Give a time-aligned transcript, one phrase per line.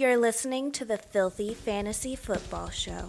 [0.00, 3.08] You're listening to the Filthy Fantasy Football Show.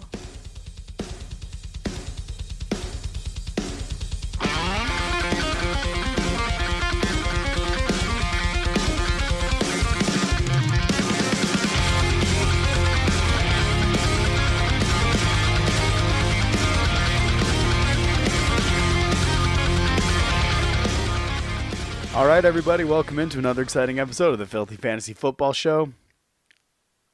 [22.14, 25.94] All right, everybody, welcome into another exciting episode of the Filthy Fantasy Football Show.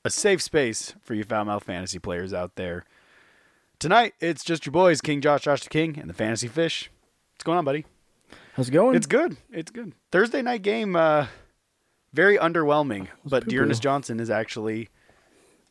[0.05, 2.85] A safe space for you foul mouth fantasy players out there.
[3.79, 6.91] Tonight, it's just your boys, King Josh, Josh the King, and the Fantasy Fish.
[7.35, 7.85] What's going on, buddy?
[8.55, 8.96] How's it going?
[8.96, 9.36] It's good.
[9.53, 9.93] It's good.
[10.11, 11.27] Thursday night game, uh,
[12.13, 13.46] very underwhelming, but.
[13.49, 14.89] D'Ernest Johnson is actually.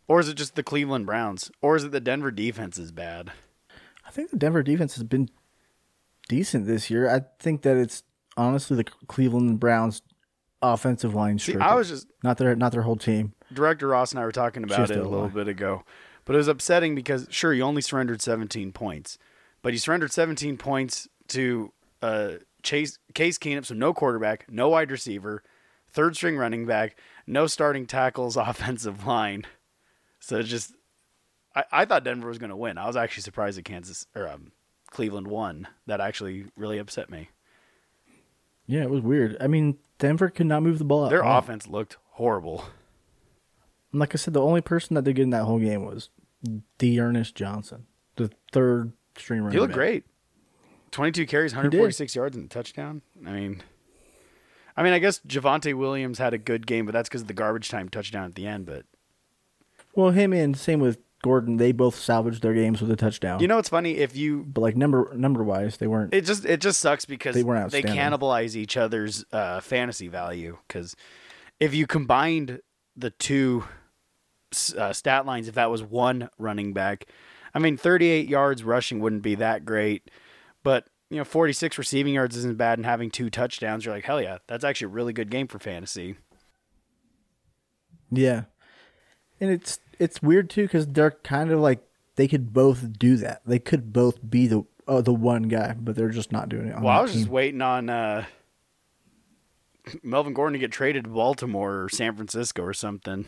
[0.07, 1.51] Or is it just the Cleveland Browns?
[1.61, 3.31] Or is it the Denver defense is bad?
[4.05, 5.29] I think the Denver defense has been
[6.29, 7.09] decent this year.
[7.09, 8.03] I think that it's
[8.37, 10.01] honestly the Cleveland Browns
[10.61, 11.57] offensive line See.
[11.57, 13.33] I was just not their not their whole team.
[13.53, 15.27] Director Ross and I were talking about it a little lie.
[15.29, 15.83] bit ago,
[16.25, 19.17] but it was upsetting because sure you only surrendered 17 points,
[19.61, 24.91] but you surrendered 17 points to uh, Chase Case Keenum, so no quarterback, no wide
[24.91, 25.43] receiver,
[25.89, 29.45] third string running back, no starting tackles, offensive line.
[30.19, 30.73] So just,
[31.55, 32.77] I, I thought Denver was going to win.
[32.77, 34.51] I was actually surprised that Kansas or um,
[34.91, 35.67] Cleveland won.
[35.85, 37.29] That actually really upset me.
[38.65, 39.37] Yeah, it was weird.
[39.39, 41.09] I mean, Denver could not move the ball.
[41.09, 42.65] Their offense looked horrible.
[43.97, 46.09] And Like I said, the only person that did get in that whole game was
[46.77, 49.75] D'Ernest Johnson, the third string running He looked back.
[49.75, 50.03] great.
[50.91, 53.01] 22 carries, 146 yards and a touchdown.
[53.25, 53.63] I mean,
[54.77, 57.33] I mean, I guess Javonte Williams had a good game, but that's because of the
[57.33, 58.67] garbage time touchdown at the end.
[58.67, 58.85] But
[59.95, 63.39] Well, him and same with Gordon, they both salvaged their games with a touchdown.
[63.39, 63.97] you know what's funny?
[63.97, 66.13] If you, but like number number wise, they weren't.
[66.13, 70.59] it just it just sucks because They weren't they cannibalize each other's uh, fantasy value.
[70.67, 70.95] Because
[71.59, 72.61] if you combined
[72.95, 73.63] the two
[74.77, 77.05] uh, stat lines, if that was one running back,
[77.53, 80.09] I mean, 38 yards rushing wouldn't be that great,
[80.63, 84.21] but you know, 46 receiving yards isn't bad, and having two touchdowns, you're like, hell
[84.21, 86.15] yeah, that's actually a really good game for fantasy.
[88.11, 88.43] Yeah,
[89.39, 91.79] and it's it's weird too because they're kind of like
[92.15, 93.41] they could both do that.
[93.45, 96.75] They could both be the uh, the one guy, but they're just not doing it.
[96.75, 98.25] On Well, I was just waiting on uh,
[100.03, 103.25] Melvin Gordon to get traded to Baltimore or San Francisco or something.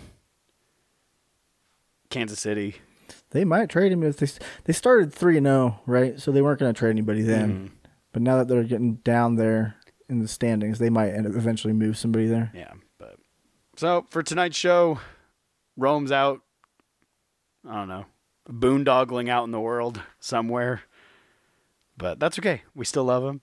[2.09, 2.75] Kansas City.
[3.31, 4.27] They might trade him if they
[4.65, 6.19] they started three and zero, right?
[6.19, 7.51] So they weren't going to trade anybody then.
[7.51, 7.73] Mm-hmm.
[8.11, 9.75] But now that they're getting down there
[10.07, 12.51] in the standings, they might end up eventually move somebody there.
[12.55, 13.17] Yeah, but
[13.77, 14.99] so for tonight's show,
[15.77, 16.41] Rome's out.
[17.67, 18.05] I don't know,
[18.49, 20.81] boondoggling out in the world somewhere.
[21.97, 22.63] But that's okay.
[22.73, 23.41] We still love him.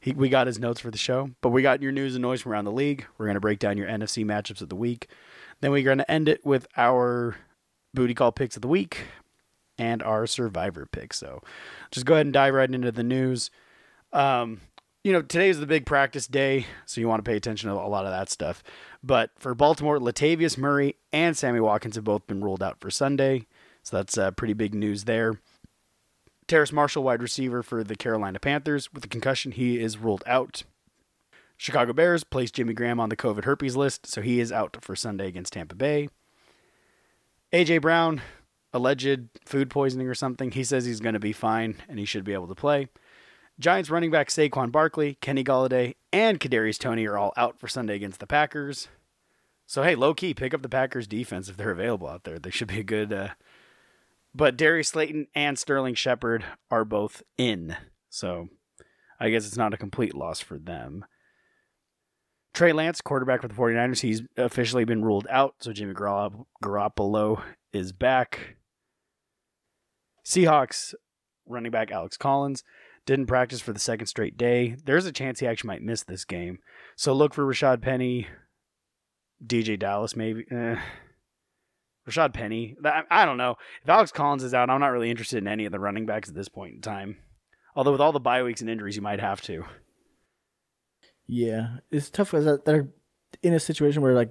[0.00, 2.42] He, we got his notes for the show, but we got your news and noise
[2.42, 3.06] from around the league.
[3.16, 5.06] We're going to break down your NFC matchups of the week.
[5.60, 7.36] Then we're going to end it with our
[7.94, 9.06] booty call picks of the week
[9.78, 11.18] and our survivor picks.
[11.18, 11.42] So
[11.90, 13.50] just go ahead and dive right into the news.
[14.12, 14.60] Um,
[15.04, 17.76] you know, today is the big practice day, so you want to pay attention to
[17.76, 18.62] a lot of that stuff.
[19.02, 23.46] But for Baltimore, Latavius Murray and Sammy Watkins have both been ruled out for Sunday,
[23.82, 25.40] so that's uh, pretty big news there.
[26.46, 30.62] Terrace Marshall, wide receiver for the Carolina Panthers, with a concussion, he is ruled out.
[31.56, 34.94] Chicago Bears placed Jimmy Graham on the COVID herpes list, so he is out for
[34.94, 36.08] Sunday against Tampa Bay.
[37.52, 38.22] AJ Brown,
[38.72, 40.50] alleged food poisoning or something.
[40.50, 42.88] He says he's going to be fine and he should be able to play.
[43.58, 47.94] Giants running back Saquon Barkley, Kenny Golladay, and Kadarius Toney are all out for Sunday
[47.94, 48.88] against the Packers.
[49.66, 52.38] So hey, low key, pick up the Packers defense if they're available out there.
[52.38, 53.12] They should be a good.
[53.12, 53.28] Uh...
[54.34, 57.76] But Darius Slayton and Sterling Shepard are both in,
[58.08, 58.48] so
[59.20, 61.04] I guess it's not a complete loss for them.
[62.54, 67.42] Trey Lance, quarterback for the 49ers, he's officially been ruled out, so Jimmy Garop- Garoppolo
[67.72, 68.56] is back.
[70.24, 70.94] Seahawks
[71.46, 72.62] running back Alex Collins
[73.06, 74.76] didn't practice for the second straight day.
[74.84, 76.58] There's a chance he actually might miss this game.
[76.94, 78.28] So look for Rashad Penny,
[79.44, 80.44] DJ Dallas, maybe.
[80.50, 80.76] Eh.
[82.08, 82.76] Rashad Penny.
[83.10, 83.56] I don't know.
[83.82, 86.28] If Alex Collins is out, I'm not really interested in any of the running backs
[86.28, 87.16] at this point in time.
[87.74, 89.64] Although with all the bye weeks and injuries, you might have to.
[91.26, 92.88] Yeah, it's tough because they're
[93.42, 94.30] in a situation where like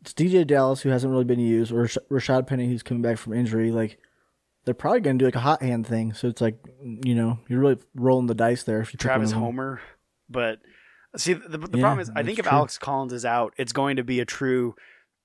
[0.00, 3.18] it's DJ Dallas who hasn't really been used, or Rash- Rashad Penny who's coming back
[3.18, 3.70] from injury.
[3.70, 3.98] Like
[4.64, 6.12] they're probably going to do like a hot hand thing.
[6.14, 9.32] So it's like you know you're really rolling the dice there if you Travis.
[9.32, 9.80] Homer.
[10.28, 10.58] But
[11.16, 12.52] see, the, the Yeah, problem is, I think if true.
[12.56, 14.74] Alex Collins is out, it's going to be a true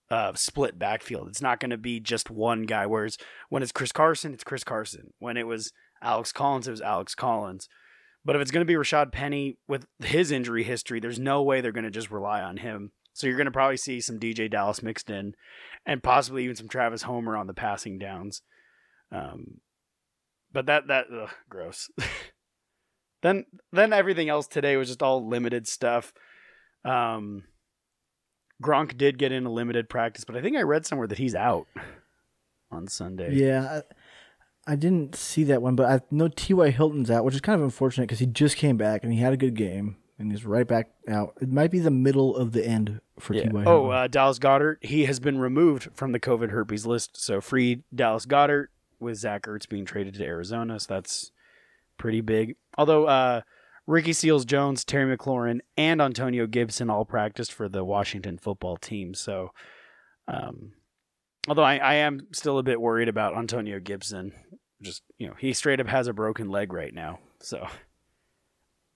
[0.09, 1.27] uh, split backfield.
[1.27, 2.85] It's not going to be just one guy.
[2.85, 3.17] Whereas
[3.49, 5.13] when it's Chris Carson, it's Chris Carson.
[5.19, 7.67] When it was Alex Collins, it was Alex Collins.
[8.25, 11.59] But if it's going to be Rashad Penny with his injury history, there's no way
[11.59, 12.91] they're going to just rely on him.
[13.13, 15.35] So you're going to probably see some DJ Dallas mixed in,
[15.85, 18.41] and possibly even some Travis Homer on the passing downs.
[19.11, 19.59] Um,
[20.51, 21.91] but that that ugh, gross.
[23.21, 26.13] then then everything else today was just all limited stuff.
[26.83, 27.43] Um,
[28.63, 31.35] Gronk did get in a limited practice, but I think I read somewhere that he's
[31.35, 31.67] out
[32.71, 33.33] on Sunday.
[33.33, 33.81] Yeah, I,
[34.65, 36.69] I didn't see that one, but I know T.Y.
[36.69, 39.33] Hilton's out, which is kind of unfortunate because he just came back and he had
[39.33, 41.33] a good game and he's right back out.
[41.41, 43.43] It might be the middle of the end for Yeah.
[43.43, 43.63] T.Y.
[43.65, 43.91] Oh, Hilton.
[43.97, 44.77] uh, Dallas Goedert.
[44.81, 47.17] He has been removed from the COVID herpes list.
[47.21, 48.67] So free Dallas Goedert
[48.99, 50.79] with Zach Ertz being traded to Arizona.
[50.79, 51.31] So that's
[51.97, 52.55] pretty big.
[52.77, 53.41] Although uh,
[53.85, 59.13] Ricky Seals Jones, Terry McLaurin, and Antonio Gibson all practiced for the Washington football team.
[59.13, 59.51] So,
[60.29, 60.71] um,
[61.47, 64.33] although I, I am still a bit worried about Antonio Gibson.
[64.81, 67.19] Just, you know, he straight up has a broken leg right now.
[67.41, 67.67] So.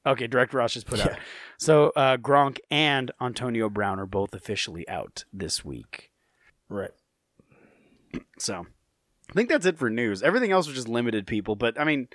[0.05, 1.17] Okay, Direct Ross just put out.
[1.57, 6.11] So uh, Gronk and Antonio Brown are both officially out this week.
[6.69, 6.91] right.
[8.39, 8.65] So
[9.29, 10.23] I think that's it for news.
[10.23, 12.07] Everything else was just limited people, but I mean,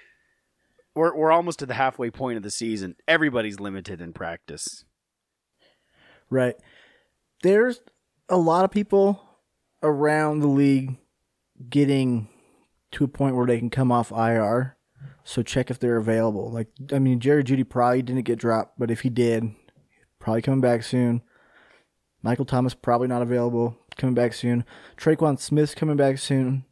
[0.94, 2.96] we're we're almost to the halfway point of the season.
[3.06, 4.84] Everybody's limited in practice.
[6.30, 6.56] Right.
[7.42, 7.80] There's
[8.28, 9.22] a lot of people
[9.82, 10.96] around the league
[11.68, 12.28] getting
[12.92, 14.76] to a point where they can come off IR.
[15.24, 16.50] So check if they're available.
[16.50, 19.54] Like I mean, Jerry Jeudy probably didn't get dropped, but if he did,
[20.18, 21.22] probably coming back soon.
[22.22, 24.64] Michael Thomas probably not available, coming back soon.
[24.96, 26.64] Tre'Quan Smith's coming back soon.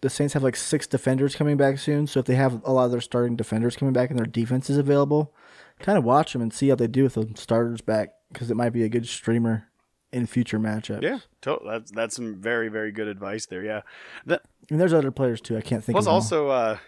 [0.00, 2.06] The Saints have like six defenders coming back soon.
[2.06, 4.68] So if they have a lot of their starting defenders coming back and their defense
[4.68, 5.34] is available,
[5.78, 8.56] kind of watch them and see how they do with the starters back because it
[8.56, 9.68] might be a good streamer
[10.12, 11.02] in future matchups.
[11.02, 11.18] Yeah,
[11.64, 13.64] that's that's some very very good advice there.
[13.64, 13.82] Yeah,
[14.26, 15.56] that and there's other players too.
[15.56, 15.94] I can't think.
[15.94, 16.78] plus of also, uh,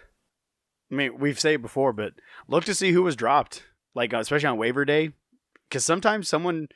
[0.91, 2.13] I mean, we've said it before, but
[2.47, 3.63] look to see who was dropped,
[3.93, 5.11] like uh, especially on waiver day,
[5.69, 6.67] because sometimes someone.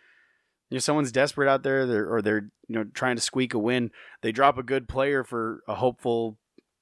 [0.71, 3.57] You know, someone's desperate out there, they're, or they're you know trying to squeak a
[3.57, 3.89] win.
[4.21, 6.37] They drop a good player for a hopeful,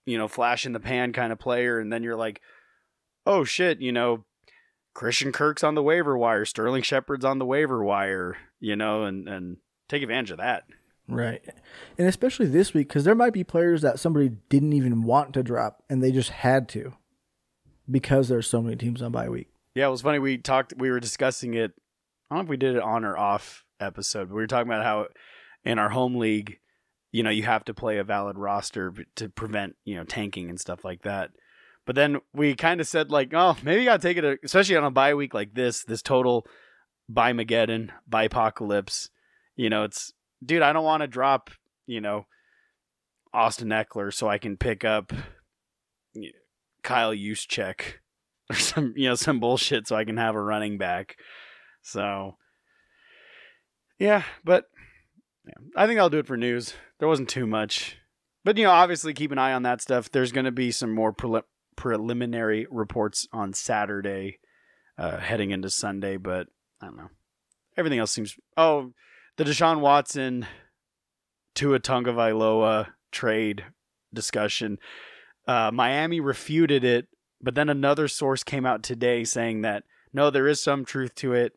[0.05, 2.41] you know, flash in the pan kind of player, and then you're like,
[3.25, 4.25] oh shit, you know,
[4.93, 9.27] Christian Kirk's on the waiver wire, Sterling Shepard's on the waiver wire, you know, and
[9.27, 9.57] and
[9.87, 10.63] take advantage of that.
[11.07, 11.41] Right.
[11.97, 15.43] And especially this week, because there might be players that somebody didn't even want to
[15.43, 16.93] drop and they just had to
[17.89, 19.47] because there's so many teams on bye week.
[19.73, 20.19] Yeah, it was funny.
[20.19, 20.73] We talked.
[20.77, 21.71] We were discussing it.
[22.29, 24.29] I don't know if we did it on or off episode.
[24.29, 25.07] But we were talking about how
[25.63, 26.59] in our home league,
[27.11, 30.59] you know, you have to play a valid roster to prevent you know tanking and
[30.59, 31.29] stuff like that.
[31.85, 34.75] But then we kind of said like, oh, maybe I got to take it, especially
[34.75, 35.83] on a bye week like this.
[35.83, 36.45] This total
[37.09, 39.09] by Mageddon, by apocalypse.
[39.55, 40.13] You know, it's
[40.45, 40.61] dude.
[40.61, 41.49] I don't want to drop.
[41.85, 42.25] You know,
[43.33, 45.13] Austin Ekeler so I can pick up
[46.83, 47.81] Kyle Juszczyk
[48.49, 51.17] or some you know some bullshit so I can have a running back.
[51.81, 52.37] So
[53.99, 54.65] yeah, but
[55.45, 56.73] yeah, I think I'll do it for news.
[56.99, 57.97] There wasn't too much,
[58.43, 60.11] but you know, obviously keep an eye on that stuff.
[60.11, 61.43] There's going to be some more preli-
[61.75, 64.39] preliminary reports on Saturday,
[64.97, 66.17] uh, heading into Sunday.
[66.17, 66.47] But
[66.81, 67.09] I don't know.
[67.75, 68.35] Everything else seems.
[68.55, 68.91] Oh,
[69.37, 70.47] the Deshaun Watson
[71.55, 73.65] to Tua Tagovailoa trade
[74.13, 74.77] discussion.
[75.47, 77.07] Uh, Miami refuted it,
[77.41, 79.83] but then another source came out today saying that
[80.13, 81.53] no, there is some truth to it.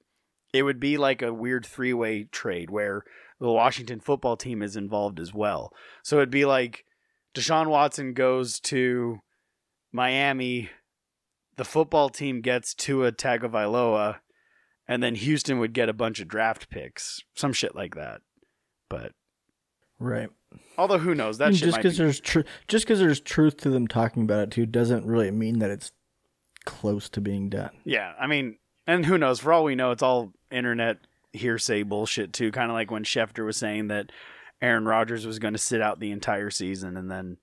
[0.52, 3.04] It would be like a weird three way trade where
[3.38, 5.72] the Washington football team is involved as well.
[6.02, 6.84] So it'd be like
[7.34, 9.20] Deshaun Watson goes to
[9.92, 10.70] Miami,
[11.56, 14.16] the football team gets Tua Tagovailoa,
[14.90, 18.20] and then Houston would get a bunch of draft picks, some shit like that.
[18.90, 19.12] But
[19.98, 20.28] Right.
[20.76, 23.86] although who knows that just because be- there's tr- just because there's truth to them
[23.86, 25.92] talking about it too doesn't really mean that it's
[26.64, 27.70] close to being done.
[27.84, 29.40] Yeah, I mean, and who knows?
[29.40, 30.98] For all we know, it's all internet
[31.32, 32.50] hearsay bullshit too.
[32.50, 34.10] Kind of like when Schefter was saying that
[34.60, 37.36] Aaron Rodgers was going to sit out the entire season, and then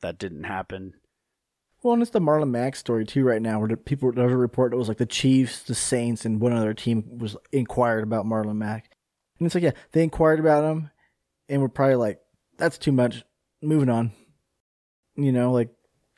[0.00, 0.94] that didn't happen.
[1.84, 4.36] Well, and it's the Marlon Mack story too right now, where the people there's a
[4.38, 8.24] report that was like the Chiefs, the Saints, and one other team was inquired about
[8.24, 8.90] Marlon Mack,
[9.38, 10.90] and it's like yeah, they inquired about him,
[11.46, 12.20] and we're probably like
[12.56, 13.22] that's too much.
[13.60, 14.12] Moving on,
[15.14, 15.68] you know, like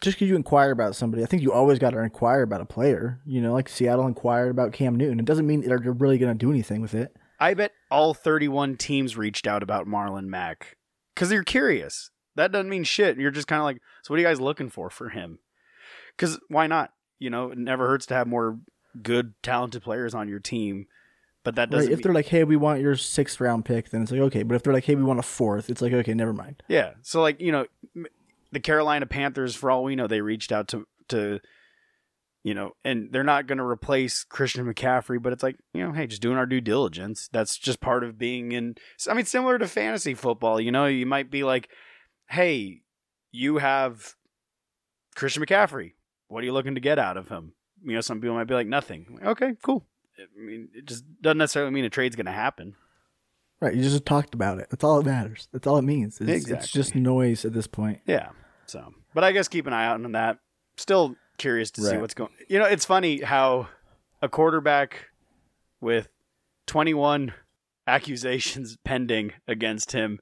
[0.04, 2.64] just because you inquire about somebody, I think you always got to inquire about a
[2.66, 3.20] player.
[3.26, 5.18] You know, like Seattle inquired about Cam Newton.
[5.18, 7.16] It doesn't mean they're really going to do anything with it.
[7.40, 10.76] I bet all 31 teams reached out about Marlon Mack
[11.14, 12.10] because they're curious.
[12.36, 13.18] That doesn't mean shit.
[13.18, 15.40] You're just kind of like, so what are you guys looking for for him?
[16.16, 16.92] Because why not?
[17.18, 18.58] You know, it never hurts to have more
[19.02, 20.86] good, talented players on your team.
[21.44, 21.92] But that doesn't.
[21.92, 24.42] If they're like, hey, we want your sixth round pick, then it's like okay.
[24.42, 26.62] But if they're like, hey, we want a fourth, it's like okay, never mind.
[26.68, 26.94] Yeah.
[27.02, 27.66] So like, you know,
[28.52, 31.40] the Carolina Panthers for all we know they reached out to to
[32.46, 35.90] you know, and they're not going to replace Christian McCaffrey, but it's like, you know,
[35.90, 37.28] hey, just doing our due diligence.
[37.32, 38.76] That's just part of being in,
[39.10, 41.68] I mean, similar to fantasy football, you know, you might be like,
[42.28, 42.82] hey,
[43.32, 44.14] you have
[45.16, 45.94] Christian McCaffrey.
[46.28, 47.52] What are you looking to get out of him?
[47.84, 49.18] You know, some people might be like, nothing.
[49.22, 49.84] Okay, cool.
[50.18, 52.74] I mean, it just doesn't necessarily mean a trade's going to happen.
[53.60, 53.74] Right.
[53.74, 54.68] You just talked about it.
[54.70, 55.48] That's all that matters.
[55.52, 56.20] That's all it means.
[56.20, 56.56] It's, Exactly.
[56.58, 58.00] it's just noise at this point.
[58.06, 58.30] Yeah.
[58.66, 60.38] So, but I guess keep an eye out on that.
[60.76, 62.30] Still curious to see what's going.
[62.48, 63.68] You know, it's funny how
[64.20, 65.06] a quarterback
[65.80, 66.08] with
[66.66, 67.32] 21
[67.86, 70.18] accusations pending against him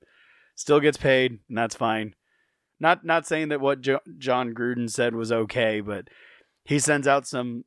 [0.54, 2.14] still gets paid, and that's fine.
[2.80, 6.08] Not not saying that what jo- Jon Gruden said was okay, but
[6.64, 7.64] he sends out some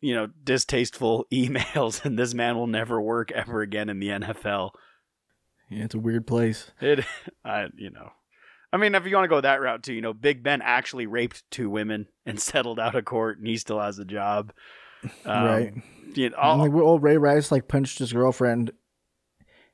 [0.00, 4.70] you know distasteful emails, and this man will never work ever again in the NFL.
[5.70, 6.70] Yeah, it's a weird place.
[6.80, 7.04] It,
[7.44, 8.10] I, you know,
[8.72, 11.06] I mean, if you want to go that route too, you know, Big Ben actually
[11.06, 14.52] raped two women and settled out of court, and he still has a job.
[15.24, 15.74] Um, right.
[16.14, 18.72] You know, all- like old Ray Rice like punched his girlfriend,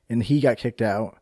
[0.09, 1.17] and he got kicked out.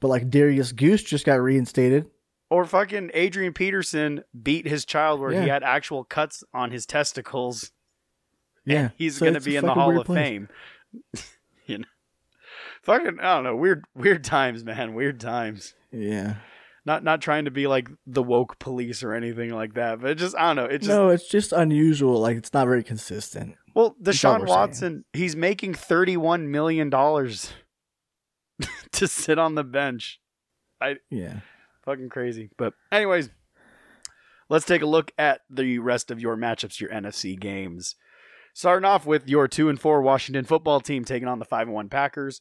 [0.00, 2.06] But like Darius Goose just got reinstated.
[2.48, 7.70] or fucking Adrian Peterson beat his child where he had actual cuts on his testicles.
[8.64, 10.16] Yeah, He's So going to be in the Hall of place.
[10.18, 10.48] Fame.
[11.66, 11.84] you know,
[12.82, 15.74] fucking, I don't know, weird, weird times, man, weird times.
[15.92, 16.36] Yeah.
[16.84, 20.36] Not, not trying to be like the woke police or anything like that, but just,
[20.36, 22.20] I don't know, it just, no, it's just unusual.
[22.20, 23.54] Like it's not very consistent.
[23.74, 24.58] Well, Deshaun we're saying.
[24.58, 27.52] Watson, he's making thirty-one million dollars
[28.92, 30.20] to sit on the bench.
[30.80, 31.40] I Yeah.
[31.84, 32.50] Fucking crazy.
[32.56, 33.30] But anyways,
[34.48, 37.96] let's take a look at the rest of your matchups, your NFC games.
[38.52, 41.74] Starting off with your two and four Washington football team taking on the five and
[41.74, 42.40] one Packers.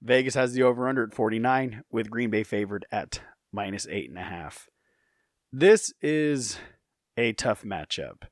[0.00, 3.20] Vegas has the over/under at forty-nine, with Green Bay favored at
[3.52, 4.68] minus eight and a half.
[5.52, 6.58] This is
[7.16, 8.22] a tough matchup.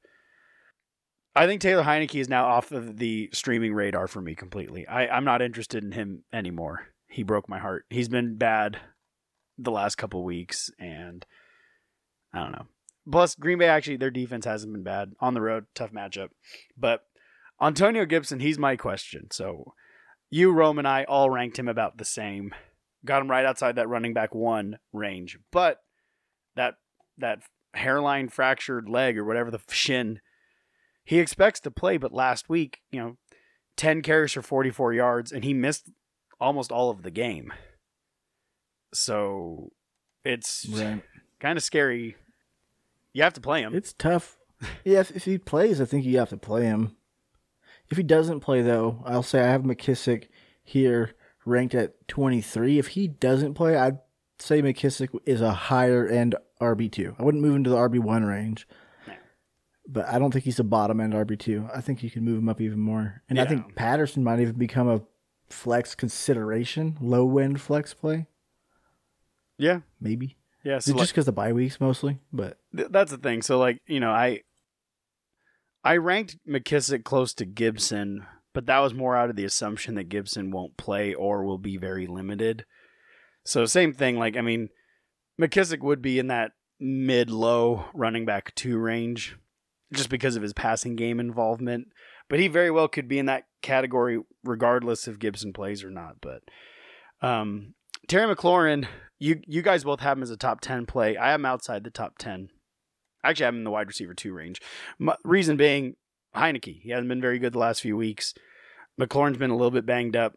[1.35, 4.87] I think Taylor Heinicke is now off of the streaming radar for me completely.
[4.87, 6.87] I, I'm not interested in him anymore.
[7.17, 7.87] He broke my heart.
[7.89, 8.79] He's been bad
[9.57, 11.25] the last couple weeks, and
[12.31, 12.67] I don't know.
[13.11, 15.65] Plus, Green Bay actually their defense hasn't been bad on the road.
[15.75, 16.29] Tough matchup,
[16.77, 17.05] but
[17.59, 19.29] Antonio Gibson, he's my question.
[19.31, 19.73] So
[20.29, 22.55] you, Rome, and I all ranked him about the same.
[23.03, 25.79] Got him right outside that running back one range, but
[26.55, 26.75] that
[27.17, 27.39] that
[27.73, 30.21] hairline fractured leg or whatever the shin,
[31.03, 31.97] he expects to play.
[31.97, 33.17] But last week, you know,
[33.75, 35.89] ten carries for forty four yards, and he missed
[36.41, 37.53] almost all of the game.
[38.93, 39.73] So
[40.25, 41.03] it's Right.
[41.41, 42.17] kind of scary.
[43.13, 43.75] You have to play him.
[43.75, 44.39] It's tough.
[44.85, 46.97] Yeah, if, if he plays, I think you have to play him.
[47.91, 50.29] If he doesn't play, though, I'll say I have McKissic
[50.65, 51.13] here
[51.45, 52.79] ranked at 23.
[52.79, 53.99] If he doesn't play, I'd
[54.39, 57.17] say McKissic is a higher end RB2.
[57.19, 58.67] I wouldn't move him to the RB1 range.
[59.87, 61.71] But I don't think he's a bottom end RB2.
[61.77, 63.23] I think you can move him up even more.
[63.29, 65.03] And I think Patterson might even become a
[65.49, 68.27] flex consideration, low end flex play,
[69.59, 70.37] yeah, maybe.
[70.65, 70.79] yeah.
[70.79, 72.19] So Just because the bye weeks mostly.
[72.33, 73.43] But th- that's the thing.
[73.43, 74.43] So like you know, I
[75.85, 80.09] I ranked McKissic close to Gibson, but that was more out of the assumption that
[80.09, 82.65] Gibson won't play or will be very limited.
[83.45, 84.19] So same thing.
[84.19, 84.69] Like I mean,
[85.41, 89.37] McKissic would be in that mid low running back two range,
[89.93, 91.89] just because of his passing game involvement.
[92.29, 96.17] But he very well could be in that category regardless if Gibson plays or not.
[96.21, 96.43] But
[97.23, 97.75] um,
[98.09, 98.87] Terry McLaurin,
[99.19, 101.17] you you guys both have him as a top ten play.
[101.17, 102.51] I am outside the top ten.
[103.25, 104.61] Actually, I have him in the wide receiver two range.
[104.99, 105.97] My, reason being,
[106.35, 106.81] Heinicke.
[106.83, 108.35] He hasn't been very good the last few weeks.
[109.01, 110.35] McLaurin's been a little bit banged up.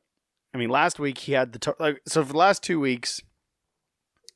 [0.53, 3.21] I mean, last week he had the tar- like so for the last two weeks,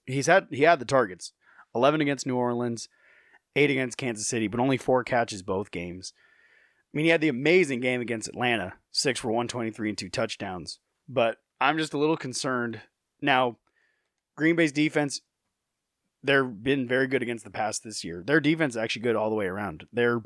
[0.06, 1.34] he's had he had the targets.
[1.76, 2.88] Eleven against New Orleans,
[3.56, 6.14] eight against Kansas City, but only four catches both games.
[6.94, 9.98] I mean, he had the amazing game against Atlanta, six for one twenty three and
[9.98, 10.80] two touchdowns.
[11.10, 12.82] But I'm just a little concerned
[13.22, 13.58] now.
[14.36, 15.22] Green Bay's defense,
[16.24, 18.24] they've been very good against the pass this year.
[18.26, 19.86] Their defense is actually good all the way around.
[19.94, 20.22] They're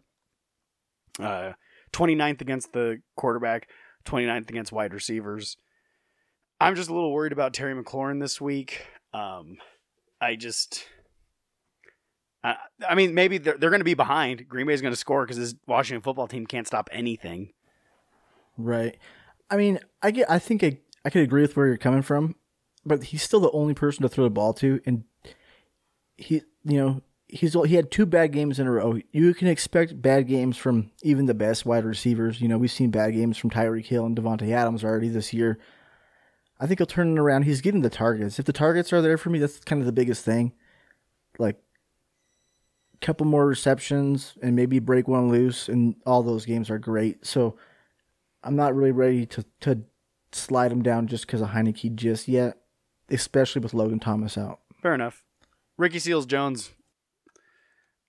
[1.20, 1.54] uh,
[1.92, 3.70] 29th against the quarterback,
[4.06, 5.58] 29th against wide receivers.
[6.60, 8.86] I'm just a little worried about Terry McLaurin this week.
[9.14, 9.58] Um,
[10.22, 10.86] I just,
[12.44, 12.56] I,
[12.88, 14.48] I mean, maybe they're, they're going to be behind.
[14.48, 17.52] Green Bay's going to score because this Washington football team can't stop anything.
[18.58, 18.98] Right.
[19.50, 20.30] I mean, I get.
[20.30, 22.36] I think I, I could agree with where you're coming from,
[22.86, 25.04] but he's still the only person to throw the ball to, and
[26.18, 29.00] he, you know, he's he had two bad games in a row.
[29.12, 32.42] You can expect bad games from even the best wide receivers.
[32.42, 35.60] You know, we've seen bad games from Tyreek Hill and Davante Adams already this year.
[36.60, 37.44] I think he'll turn it around.
[37.44, 38.40] He's getting the targets.
[38.40, 40.54] If the targets are there for me, that's kind of the biggest thing.
[41.38, 41.58] Like
[43.02, 47.26] couple more receptions and maybe break one loose, and all those games are great.
[47.26, 47.58] So
[48.44, 49.82] I'm not really ready to to
[50.32, 52.58] slide him down just because of Heinicke just yet,
[53.10, 54.60] especially with Logan Thomas out.
[54.82, 55.24] Fair enough.
[55.78, 56.72] Ricky Seals Jones.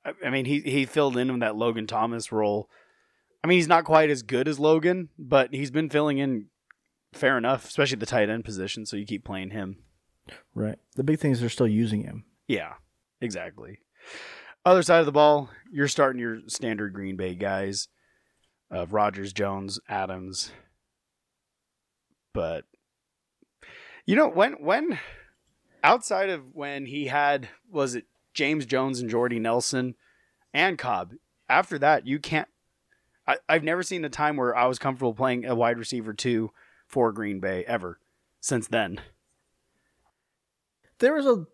[0.04, 2.68] I, I mean, he he filled in that Logan Thomas role.
[3.42, 6.47] I mean, he's not quite as good as Logan, but he's been filling in
[7.12, 8.85] fair enough, especially the tight end position.
[8.87, 9.78] So you keep playing him.
[10.54, 10.78] Right.
[10.97, 12.25] The big thing is they're still using him.
[12.47, 12.75] Yeah,
[13.21, 13.78] exactly.
[14.68, 17.88] Other side of the ball, you're starting your standard Green Bay guys
[18.70, 20.52] of Rodgers, Jones, Adams.
[22.34, 22.66] But
[24.04, 24.98] you know when when
[25.82, 29.94] outside of when he had was it James Jones and Jordy Nelson
[30.52, 31.14] and Cobb.
[31.48, 32.48] After that, you can't.
[33.26, 36.50] I, I've never seen a time where I was comfortable playing a wide receiver two
[36.87, 38.00] for Green Bay ever
[38.38, 39.00] since then.
[40.98, 41.46] There was a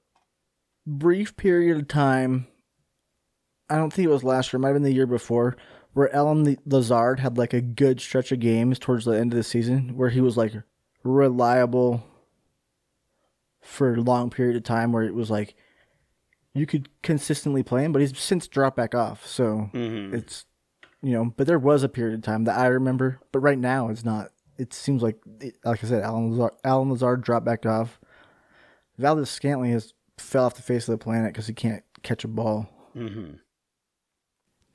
[0.84, 2.48] brief period of time.
[3.74, 4.58] I don't think it was last year.
[4.58, 5.56] It might have been the year before,
[5.94, 9.42] where Allen Lazard had like a good stretch of games towards the end of the
[9.42, 10.52] season, where he was like
[11.02, 12.04] reliable
[13.60, 15.54] for a long period of time, where it was like
[16.54, 19.26] you could consistently play him, but he's since dropped back off.
[19.26, 20.14] So Mm-hmm.
[20.14, 20.44] it's
[21.02, 23.88] you know, but there was a period of time that I remember, but right now
[23.88, 24.30] it's not.
[24.56, 28.00] It seems like, it, like I said, Allen Lazard, Allen Lazard dropped back off.
[28.98, 32.68] Valdes-Scantling has fell off the face of the planet because he can't catch a ball.
[32.96, 33.34] Mm-hmm.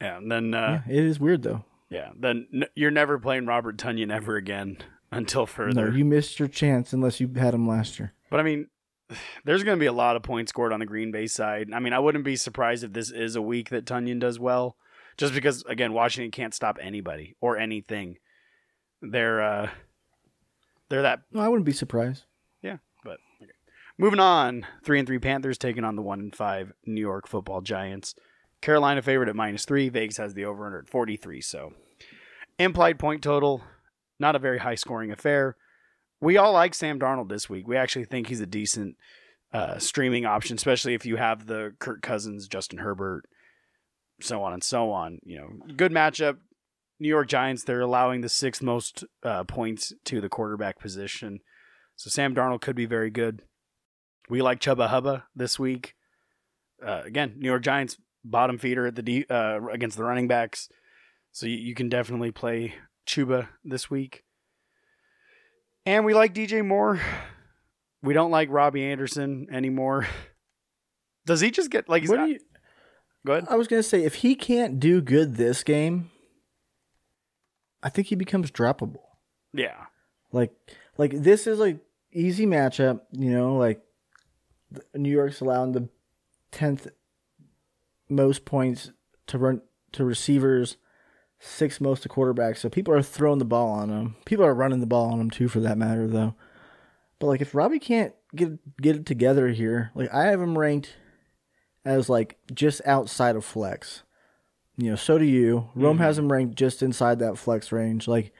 [0.02, 1.66] Yeah, and then uh, yeah, it is weird though.
[1.90, 4.78] yeah, then n- you're never playing Robert Tonyan ever again
[5.12, 5.90] until further.
[5.90, 8.14] No, you missed your chance unless you had him last year.
[8.30, 8.68] But I mean,
[9.46, 11.70] there's going to be a lot of points scored on the Green Bay side.
[11.74, 14.78] I mean, I wouldn't be surprised if this is a week that Tunyon does well,
[15.18, 18.18] just because again, Washington can't stop anybody or anything.
[19.02, 19.70] They're uh,
[20.90, 22.24] they're that No, I wouldn't be surprised.
[22.62, 22.78] yeah.
[23.04, 23.52] But okay.
[23.98, 27.62] moving on, three and three Panthers taking on the one and five New York Football
[27.62, 28.16] Giants.
[28.62, 29.90] Carolina favorite at minus three.
[29.90, 31.42] Vegas has the over under at forty three.
[31.42, 31.74] So
[32.58, 33.62] implied point total,
[34.20, 35.56] not a very high scoring affair.
[36.22, 37.68] We all like Sam Darnold this week.
[37.68, 38.98] We actually think he's a decent
[39.54, 43.24] uh, streaming option, especially if you have the Kirk Cousins, Justin Herbert,
[44.20, 45.20] so on and so on.
[45.24, 46.38] You know, good matchup.
[47.00, 51.40] New York Giants, they're allowing the sixth most uh, points to the quarterback position.
[51.96, 53.42] So Sam Darnold could be very good.
[54.30, 55.96] We like Chuba Hubbard this week.
[56.86, 60.70] Uh, again, New York Giants bottom feeder at the D, uh, against the running backs.
[61.32, 62.76] So you, you can definitely play
[63.08, 64.24] Chuba this week.
[65.86, 67.00] And we like DJ Moore.
[68.02, 70.08] We don't like Robbie Anderson anymore.
[71.26, 72.08] Does he just get like?
[72.08, 72.40] What not, you,
[73.26, 73.48] go ahead.
[73.50, 76.10] I was gonna say if he can't do good this game,
[77.84, 79.04] I think he becomes droppable.
[79.54, 79.86] Yeah,
[80.32, 80.52] Like,
[80.98, 81.80] like this is like
[82.12, 83.02] easy matchup.
[83.12, 83.82] You know, like
[84.96, 85.90] New York's allowing the
[86.52, 86.88] tenth
[88.10, 88.92] most points
[89.28, 89.62] to run
[89.94, 90.78] to receivers,
[91.40, 92.58] sixth most to quarterbacks.
[92.58, 94.16] So people are throwing the ball on them.
[94.26, 96.36] People are running the ball on them too, for that matter, though.
[97.20, 100.96] But like, if Robbie can't get get it together here, like I have him ranked
[101.86, 104.04] as like just outside of flex.
[104.78, 105.70] You know, so do you.
[105.76, 106.04] Rome mm-hmm.
[106.04, 108.08] has him ranked just inside that flex range.
[108.08, 108.32] Like,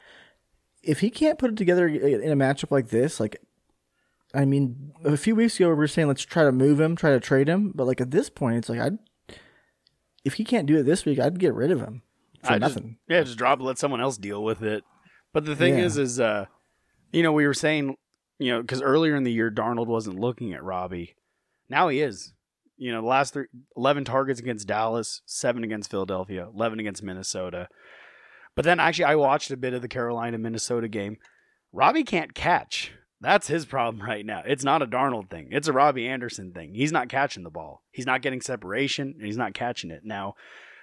[0.82, 3.42] if he can't put it together uh, in a matchup like this, like,
[4.34, 7.12] I mean, a few weeks ago we were saying let's try to move him, try
[7.12, 9.00] to trade him, but like at this point, it's like I'd
[10.26, 12.02] if he can't do it this week, I'd get rid of him
[12.44, 12.98] for I just- nothing.
[13.08, 14.84] yeah, just drop it, let someone else deal with it.
[15.34, 15.86] But the thing Yeah.
[15.86, 16.46] is, is uh,
[17.12, 17.96] you know, we were saying,
[18.40, 21.16] you know, because earlier in the year Darnold wasn't looking at Robbie.
[21.70, 22.34] Now he is.
[22.78, 27.68] You know, the last three, 11 targets against Dallas, seven against Philadelphia, eleven against Minnesota.
[28.56, 31.18] But then actually, I watched a bit of the Carolina Minnesota game.
[31.74, 32.94] Robbie can't catch.
[33.22, 34.44] That's his problem right now.
[34.46, 35.50] It's not a Darnold thing.
[35.52, 36.74] It's a Robbie Anderson thing.
[36.74, 37.84] He's not catching the ball.
[37.92, 40.02] He's not getting separation, and he's not catching it.
[40.04, 40.36] Now,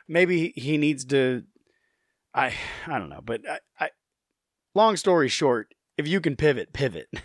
[0.09, 1.45] maybe he needs to.
[2.35, 2.55] I
[2.87, 3.91] I don't know, but I, I
[4.75, 7.09] long story short, if you can pivot, pivot.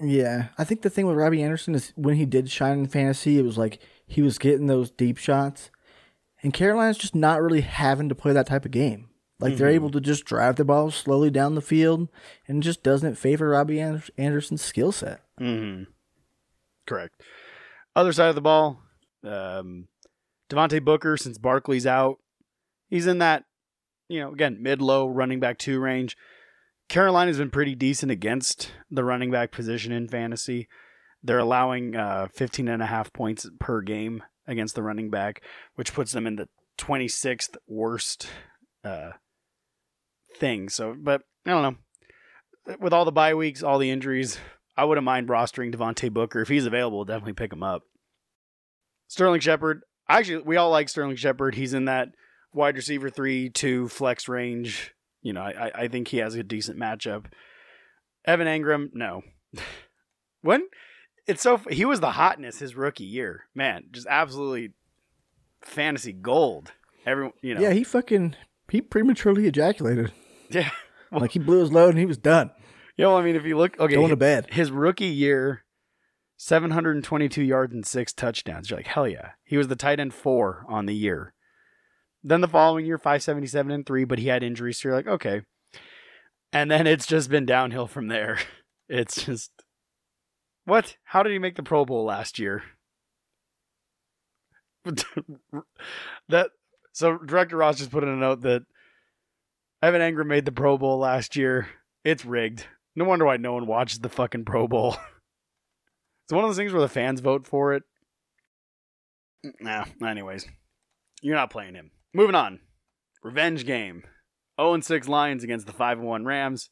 [0.00, 3.38] Yeah, I think the thing with Robbie Anderson is when he did shine in fantasy,
[3.38, 5.70] it was like he was getting those deep shots,
[6.40, 9.08] and Carolina's just not really having to play that type of game.
[9.40, 9.74] Like they're Mhm.
[9.74, 12.08] able to just drive the ball slowly down the field,
[12.48, 15.22] and just doesn't favor Robbie Anderson's skill set.
[15.40, 15.84] Mm-hmm.
[16.86, 17.22] Correct.
[17.94, 18.82] Other side of the ball,
[19.24, 19.88] um,
[20.50, 22.18] Devontae Booker, since Barkley's out,
[22.88, 23.44] he's in that,
[24.08, 26.16] you know, again, mid low running back two range.
[26.88, 30.68] Carolina's been pretty decent against the running back position in fantasy.
[31.22, 35.42] They're allowing uh, 15 and a half points per game against the running back,
[35.74, 36.48] which puts them in the
[36.78, 38.28] 26th worst
[38.84, 39.10] uh,
[40.38, 40.68] thing.
[40.68, 42.76] So, but I don't know.
[42.80, 44.38] With all the bye weeks, all the injuries,
[44.76, 46.40] I wouldn't mind rostering Devontae Booker.
[46.40, 47.82] If he's available, definitely pick him up.
[49.08, 51.54] Sterling Shepard, actually we all like Sterling Shepard.
[51.54, 52.10] He's in that
[52.52, 54.94] wide receiver three two flex range.
[55.22, 57.26] You know, I I think he has a decent matchup.
[58.24, 59.22] Evan Engram, no.
[60.42, 60.68] when
[61.26, 64.72] it's so he was the hotness his rookie year, man, just absolutely
[65.62, 66.72] fantasy gold.
[67.06, 68.36] Everyone, you know, Yeah, he fucking
[68.70, 70.12] he prematurely ejaculated.
[70.50, 70.70] Yeah.
[71.10, 72.50] Well, Like he blew his load and he was done.
[72.98, 74.48] Yeah, well, I mean, if you look, okay, Going to bed.
[74.50, 75.64] his rookie year,
[76.36, 78.68] 722 yards and six touchdowns.
[78.68, 79.30] You're like, hell yeah.
[79.42, 81.32] He was the tight end four on the year.
[82.22, 84.78] Then the following year, 577 and three, but he had injuries.
[84.82, 85.42] So you're like, okay.
[86.52, 88.38] And then it's just been downhill from there.
[88.90, 89.50] It's just,
[90.64, 90.96] what?
[91.04, 92.62] How did he make the Pro Bowl last year?
[96.28, 96.50] that
[96.92, 98.62] so director Ross just put in a note that
[99.80, 101.68] Evan Engram made the Pro Bowl last year.
[102.04, 102.66] It's rigged.
[102.96, 104.90] No wonder why no one watches the fucking Pro Bowl.
[106.24, 107.84] it's one of those things where the fans vote for it.
[109.60, 110.46] Nah, anyways.
[111.22, 111.92] You're not playing him.
[112.12, 112.60] Moving on.
[113.22, 114.02] Revenge game.
[114.60, 116.70] 0 6 Lions against the 5 1 Rams.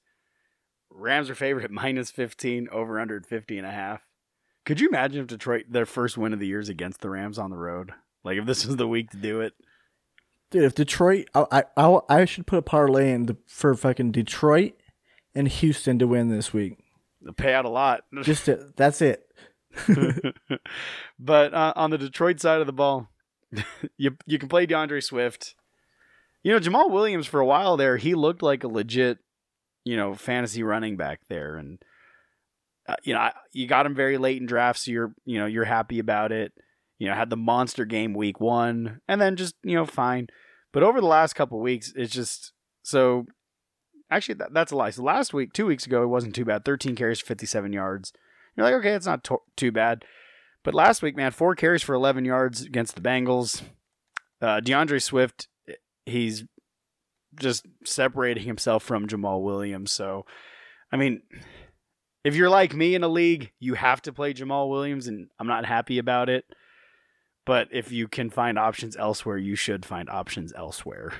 [0.90, 4.02] Rams are favored at minus 15, over under at 50 and a half.
[4.64, 7.38] Could you imagine if Detroit, their first win of the year is against the Rams
[7.38, 7.92] on the road?
[8.24, 9.52] Like if this is the week to do it?
[10.50, 14.74] Dude, if Detroit, I I I, should put a parlay in the, for fucking Detroit
[15.35, 16.78] and Houston to win this week.
[17.20, 18.04] They'll pay out a lot.
[18.22, 19.24] Just to, that's it.
[21.18, 23.09] but uh, on the Detroit side of the ball,
[23.98, 25.56] you you can play D'Andre Swift.
[26.44, 29.18] You know Jamaal Williams for a while there, he looked like a legit,
[29.85, 31.82] you know, fantasy running back there, and
[32.88, 35.46] uh, you know I, you got him very late in drafts, so you're you know
[35.46, 36.52] you're happy about it.
[36.98, 40.28] You know had the monster game week one, and then just you know fine.
[40.72, 43.26] But over the last couple weeks, it's just so.
[44.09, 44.90] Actually, that, that's a lie.
[44.90, 46.64] So last week, two weeks ago, it wasn't too bad.
[46.64, 48.12] 13 carries, for 57 yards.
[48.56, 50.04] You're like, okay, it's not to- too bad.
[50.62, 53.62] But last week, man, four carries for 11 yards against the Bengals.
[54.40, 55.48] Uh, D'Andre Swift,
[56.04, 56.44] he's
[57.40, 59.90] just separating himself from Jamaal Williams.
[59.90, 60.24] So,
[60.92, 61.22] I mean,
[62.24, 65.46] if you're like me in a league, you have to play Jamaal Williams, and I'm
[65.46, 66.44] not happy about it.
[67.46, 71.12] But if you can find options elsewhere, you should find options elsewhere.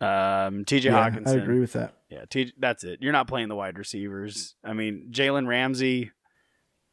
[0.00, 1.28] Um, TJ Yeah, Hockenson.
[1.28, 1.94] I agree with that.
[2.10, 3.00] Yeah, T- that's it.
[3.00, 4.54] You're not playing the wide receivers.
[4.62, 6.12] I mean, Jalen Ramsey.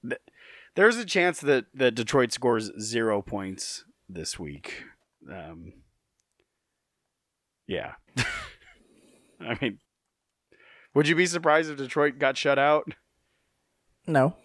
[0.04, 0.22] Th-
[0.76, 4.86] there's a chance that that Detroit scores zero points this week.
[5.30, 5.74] Um,
[7.68, 7.96] yeah.
[9.42, 9.80] I mean,
[10.94, 12.90] would you be surprised if Detroit got shut out?
[14.08, 14.36] No,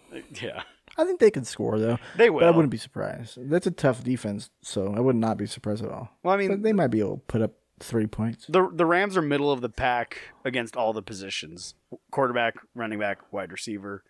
[0.42, 0.62] Yeah,
[0.98, 2.40] I think they could score though, they will.
[2.40, 3.38] but I wouldn't be surprised.
[3.50, 6.08] That's a tough defense, so I would not be surprised at all.
[6.22, 8.46] Well, I mean, But they might be able to put up three points.
[8.48, 11.74] the the Rams are middle of the pack against all the positions:
[12.10, 14.02] quarterback, running back, wide receiver.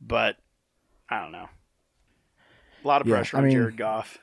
[0.00, 0.36] But
[1.08, 1.48] I don't know.
[2.84, 4.18] A lot of Yeah, pressure I on mean- Jared Goff.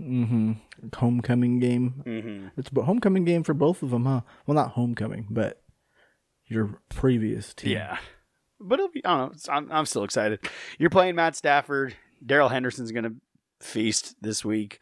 [0.00, 0.52] Mm-hmm.
[0.96, 2.02] Homecoming game.
[2.04, 4.22] hmm It's a homecoming game for both of them, huh?
[4.44, 5.62] Well, not homecoming, but
[6.46, 7.72] your previous team.
[7.72, 7.98] Yeah,
[8.60, 9.04] but it'll be.
[9.04, 9.52] I don't know.
[9.52, 10.40] I'm I'm still excited.
[10.78, 11.94] You're playing Matt Stafford.
[12.24, 13.14] Darrell Henderson's gonna
[13.60, 14.80] feast this week.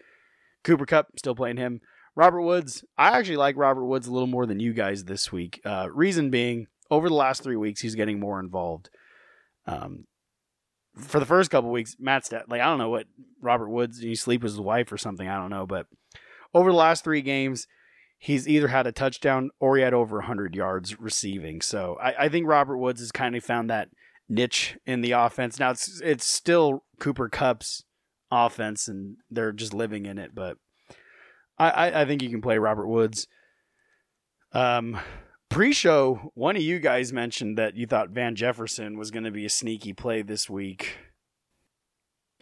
[0.64, 1.80] Cooper Kupp still playing him.
[2.14, 2.85] Robert Woods.
[2.98, 5.61] I actually like Robert Woods a little more than you guys this week.
[5.64, 8.90] Uh, reason being, over the last three weeks, he's getting more involved.
[9.66, 10.04] Um,
[10.96, 13.06] for the first couple weeks, Matt Stat like I don't know what
[13.40, 14.00] Robert Woods.
[14.00, 15.26] He sleep with his wife or something?
[15.26, 15.87] I don't know, but
[16.54, 17.66] over the last three games,
[18.24, 21.61] he's either had a touchdown or he had over 100 yards receiving.
[21.61, 23.88] So I, I think Robert Woods has kind of found that
[24.28, 25.58] niche in the offense.
[25.58, 27.85] Now it's it's still Cooper Kupp's
[28.30, 30.37] offense, and they're just living in it.
[30.37, 30.56] But
[31.58, 33.26] I, I, I think you can play Robert Woods.
[34.52, 35.00] Um,
[35.48, 39.46] pre-show, one of you guys mentioned that you thought Van Jefferson was going to be
[39.46, 40.94] a sneaky play this week.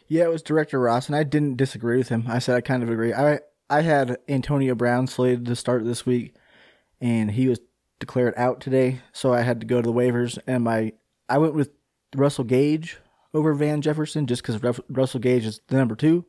[0.08, 2.24] Yeah, it was Director Ross, and I didn't disagree with him.
[2.28, 3.14] I said I kind of agree.
[3.14, 3.40] I
[3.70, 6.34] I had Antonio Brown slated to start this week,
[7.00, 7.60] and he was
[8.00, 10.92] declared out today, so I had to go to the waivers, and my
[11.28, 11.70] I went with
[12.14, 12.98] Russell Gage
[13.32, 16.26] over Van Jefferson just because Russell Gage is the number two,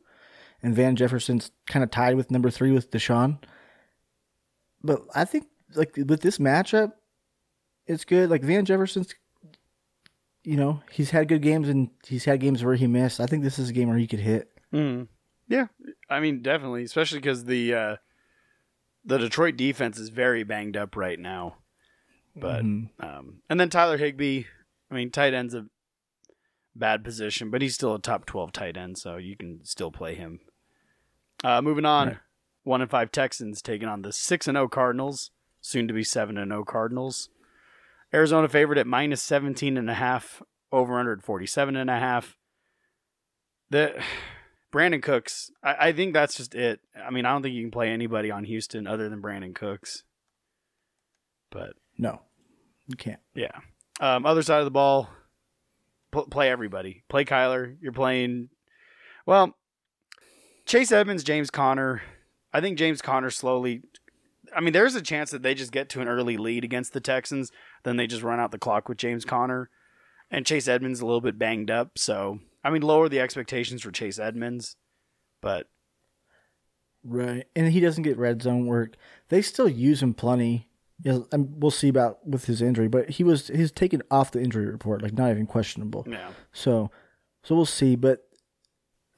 [0.62, 3.38] and Van Jefferson's kind of tied with number three with DeSean.
[4.82, 6.92] But I think like with this matchup,
[7.86, 8.30] it's good.
[8.30, 9.14] Like Van Jefferson's
[10.44, 13.20] you know, he's had good games and he's had games where he missed.
[13.20, 14.50] I think this is a game where he could hit.
[14.72, 15.06] Mm.
[15.52, 15.66] Yeah,
[16.08, 17.96] I mean definitely, especially because the uh,
[19.04, 21.56] the Detroit defense is very banged up right now.
[22.34, 22.88] But Mhm.
[23.00, 24.44] um, and then Tyler Higbee,
[24.90, 25.66] I mean, tight end's a
[26.74, 30.14] bad position, but he's still a top twelve tight end, so you can still play
[30.14, 30.40] him.
[31.44, 32.18] Uh, moving on, Right.
[32.62, 36.38] one and five Texans taking on the six and zero Cardinals, soon to be seven
[36.38, 37.28] and zero Cardinals.
[38.14, 42.38] Arizona favored at minus 17 and a half, over under at 47 and a half.
[43.70, 44.02] The
[44.72, 46.80] Brandin Cooks, I, I think that's just it.
[46.96, 50.04] I mean, I don't think you can play anybody on Houston other than Brandin Cooks.
[51.50, 52.22] But No,
[52.86, 53.20] you can't.
[53.34, 53.52] yeah,
[54.00, 55.10] um, other side of the ball,
[56.10, 57.04] pl- play everybody.
[57.08, 57.76] Play Kyler.
[57.82, 58.48] You're playing.
[59.26, 59.54] Well,
[60.64, 62.02] Chase Edmonds, James Conner.
[62.52, 63.82] I think James Conner slowly.
[64.54, 67.00] I mean, there's a chance that they just get to an early lead against the
[67.00, 67.50] Texans,
[67.84, 69.70] then they just run out the clock with James Conner,
[70.30, 71.98] and Chase Edmonds a little bit banged up.
[71.98, 74.76] So I mean, lower the expectations for Chase Edmonds,
[75.40, 75.68] but
[77.04, 78.94] Right, and he doesn't get red zone work.
[79.28, 80.68] They still use him plenty.
[81.02, 84.40] Yeah, and we'll see about with his injury, but he was he's taken off the
[84.40, 86.06] injury report, like not even questionable.
[86.08, 86.92] yeah, So,
[87.42, 87.96] so we'll see.
[87.96, 88.20] But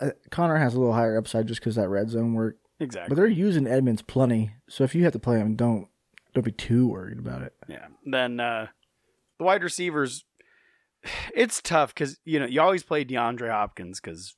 [0.01, 2.57] uh, Conner has a little higher upside just because that red zone work.
[2.81, 3.11] exactly.
[3.11, 4.55] But they're using Edmonds plenty.
[4.67, 5.89] So if you have to play him, don't
[6.33, 7.53] don't be too worried about it.
[7.69, 7.89] Yeah.
[8.07, 8.69] Then uh,
[9.37, 10.25] the wide receivers,
[11.35, 14.35] it's tough because you know you always play DeAndre Hopkins because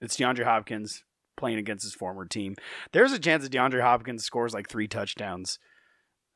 [0.00, 1.04] it's DeAndre Hopkins
[1.36, 2.56] playing against his former team.
[2.92, 5.58] There's a chance that DeAndre Hopkins scores like three touchdowns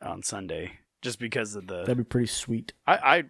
[0.02, 1.80] on Sunday just because of the.
[1.80, 2.72] That'd be pretty sweet.
[2.86, 3.24] I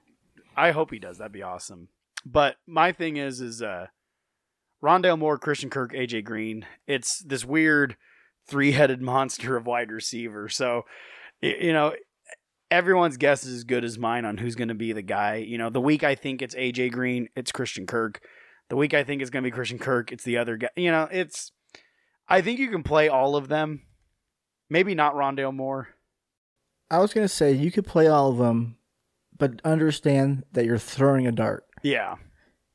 [0.57, 1.19] I, I hope he does.
[1.19, 1.89] That'd be awesome.
[2.25, 3.87] But my thing is is uh,
[4.83, 6.67] Rondale Moore, Christian Kirk, AJ Green.
[6.87, 7.97] It's this weird
[8.47, 10.49] three-headed monster of wide receiver.
[10.49, 10.83] So
[11.41, 11.95] you know
[12.71, 15.37] everyone's guess is as good as mine on who's going to be the guy.
[15.37, 18.21] You know, the week I think it's AJ Green, it's Christian Kirk.
[18.69, 20.69] The week I think it's going to be Christian Kirk, it's the other guy.
[20.77, 21.53] You know, it's.
[22.29, 23.83] I think you can play all of them.
[24.69, 25.89] Maybe not Rondale Moore.
[26.91, 28.77] I was gonna say you could play all of them,
[29.37, 32.17] but understand that you're throwing a dart, Yeah.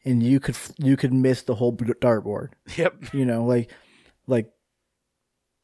[0.06, 2.50] and you could you could miss the whole dartboard.
[2.78, 3.14] Yep.
[3.14, 3.72] you know, like,
[4.28, 4.52] like,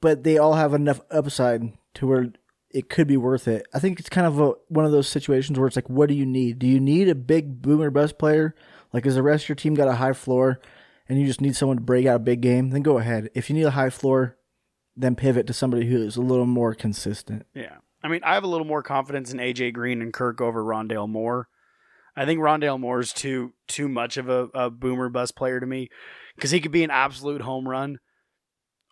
[0.02, 1.62] but they all have enough upside
[1.96, 2.28] to where
[2.72, 3.68] it could be worth it.
[3.74, 6.16] I think it's kind of a, one of those situations where it's like, what do
[6.16, 6.60] you need?
[6.60, 8.56] Do you need a big boomer bust player?
[8.94, 10.60] Like, is the rest of your team got a high floor,
[11.08, 12.70] and you just need someone to break out a big game?
[12.70, 13.30] Then go ahead.
[13.34, 14.38] If you need a high floor,
[14.96, 17.46] then pivot to somebody who is a little more consistent.
[17.54, 17.78] Yeah.
[18.04, 21.10] I mean, I have a little more confidence in AJ Green and Kirk over Rondale
[21.10, 21.48] Moore.
[22.16, 25.66] I think Rondale Moore is too too much of a, a boomer bust player to
[25.66, 25.90] me
[26.36, 28.00] because he could be an absolute home run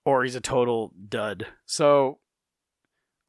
[0.05, 1.47] or he's a total dud.
[1.65, 2.19] So,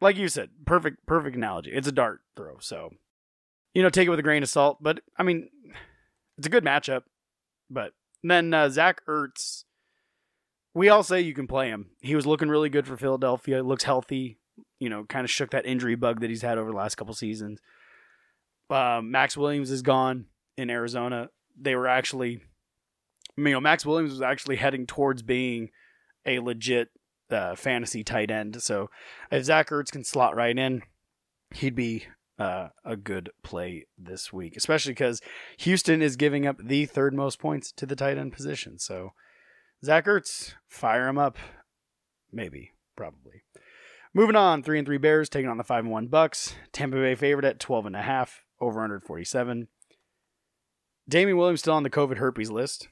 [0.01, 1.71] like you said, perfect perfect analogy.
[1.73, 2.59] It's a dart throw.
[2.61, 2.91] So,
[3.75, 4.79] you know, take it with a grain of salt.
[4.81, 5.49] But I mean,
[6.37, 7.03] it's a good matchup.
[7.71, 9.65] But then uh, Zach Ertz,
[10.75, 11.91] we all say you can play him.
[12.01, 13.63] He was looking really good for Philadelphia.
[13.63, 14.39] Looks healthy
[14.79, 17.15] you know, kind of shook that injury bug that he's had over the last couple
[17.15, 17.61] seasons.
[18.71, 21.31] Um, Maxx Williams is gone in Arizona.
[21.61, 22.41] They were actually,
[23.37, 25.71] you know, Maxx Williams was actually heading towards being
[26.27, 26.91] a legit
[27.31, 28.63] uh, fantasy tight end.
[28.63, 28.91] So
[29.31, 30.83] if Zach Ertz can slot right in,
[31.55, 32.05] he'd be
[32.39, 35.21] uh, a good play this week, especially because
[35.59, 38.79] Houston is giving up the third most points to the tight end position.
[38.79, 39.13] So
[39.85, 41.37] Zach Ertz, fire him up.
[42.33, 43.43] Maybe, probably.
[44.15, 46.55] Moving on, three and three Bears taking on the five and one Bucks.
[46.73, 49.69] Tampa Bay favorite at twelve and a half, over under forty seven.
[51.09, 52.89] Damien Williams still on the COVID herpes list.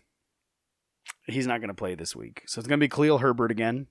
[1.27, 3.89] He's not going to play this week, so it's going to be Khalil Herbert again.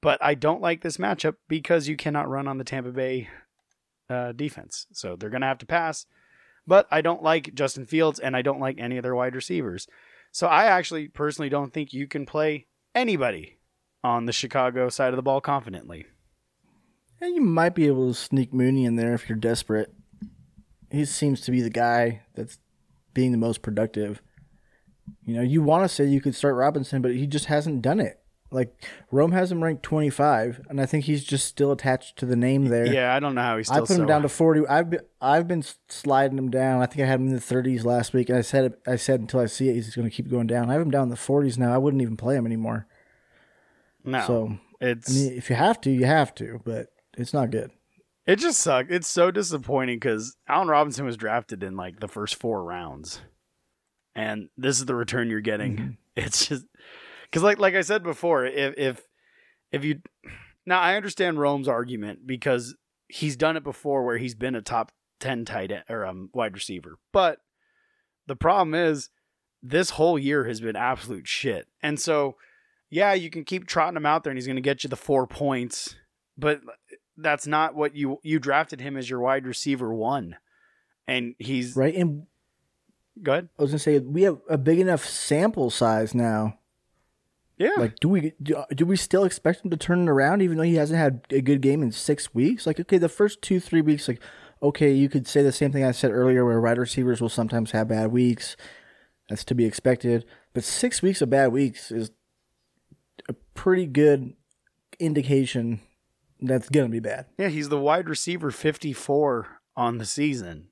[0.00, 3.28] But I don't like this matchup because you cannot run on the Tampa Bay
[4.08, 6.06] uh, defense, so they're going to have to pass.
[6.66, 9.86] But I don't like Justin Fields, and I don't like any of their wide receivers.
[10.30, 13.58] So I actually personally don't think you can play anybody
[14.04, 16.06] on the Chicago side of the ball confidently.
[17.20, 19.92] And you might be able to sneak Mooney in there if you're desperate.
[20.90, 22.58] He seems to be the guy that's
[23.12, 24.22] being the most productive.
[25.24, 27.98] You know, you want to say you could start Robinson, but he just hasn't done
[27.98, 28.20] it.
[28.50, 32.34] Like Rome has him ranked 25, and I think he's just still attached to the
[32.36, 32.86] name there.
[32.86, 33.76] Yeah, I don't know how he's still.
[33.76, 34.66] I put him so- down to 40.
[34.66, 36.80] I've been, I've been sliding him down.
[36.80, 39.20] I think I had him in the 30s last week, and I said I said
[39.20, 40.70] until I see it, he's going to keep going down.
[40.70, 41.74] I have him down in the 40s now.
[41.74, 42.86] I wouldn't even play him anymore.
[44.04, 44.24] no.
[44.26, 46.86] So it's I mean, if you have to, you have to, but
[47.18, 47.70] it's not good.
[48.26, 48.90] it just sucked.
[48.90, 53.20] It's so disappointing because Allen Robinson was drafted in like the first four rounds,
[54.14, 55.76] and this is the return you're getting.
[55.76, 55.90] Mm-hmm.
[56.16, 56.64] It's just
[57.30, 59.02] because, like like I said before, if if
[59.72, 60.00] if you
[60.66, 62.74] now I understand Rome's argument because
[63.08, 66.54] he's done it before where he's been a top ten tight end or um wide
[66.54, 67.38] receiver, but
[68.26, 69.10] the problem is
[69.62, 72.36] this whole year has been absolute shit, and so
[72.90, 74.96] yeah, you can keep trotting him out there and he's going to get you the
[74.96, 75.94] four points,
[76.38, 76.62] but
[77.18, 80.36] that's not what you you drafted him as your wide receiver one,
[81.06, 81.94] and he's Right?
[81.94, 82.26] And
[83.22, 83.48] good.
[83.58, 86.58] I was gonna say we have a big enough sample size now.
[87.58, 90.56] Yeah, Like, do we do, do we still expect him to turn it around, even
[90.56, 92.66] though he hasn't had a good game in six weeks?
[92.66, 94.22] Like, okay, the first two three weeks, like,
[94.62, 97.72] okay, you could say the same thing I said earlier, where wide receivers will sometimes
[97.72, 98.56] have bad weeks.
[99.28, 100.24] That's to be expected.
[100.54, 102.10] But six weeks of bad weeks is
[103.28, 104.34] a pretty good
[104.98, 105.80] indication
[106.40, 107.26] that's gonna be bad.
[107.36, 110.68] Yeah, he's the wide receiver 54 on the season.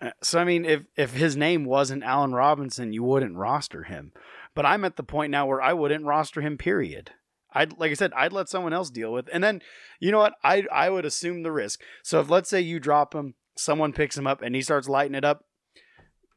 [0.00, 4.12] Uh, So I mean, if if his name wasn't Allen Robinson, you wouldn't roster him.
[4.54, 6.58] But I'm at the point now where I wouldn't roster him.
[6.58, 7.12] Period.
[7.54, 9.28] I'd like I said, I'd let someone else deal with.
[9.32, 9.60] And then
[10.00, 10.34] you know what?
[10.42, 11.80] I I would assume the risk.
[12.02, 15.14] So if let's say you drop him, someone picks him up, and he starts lighting
[15.14, 15.44] it up,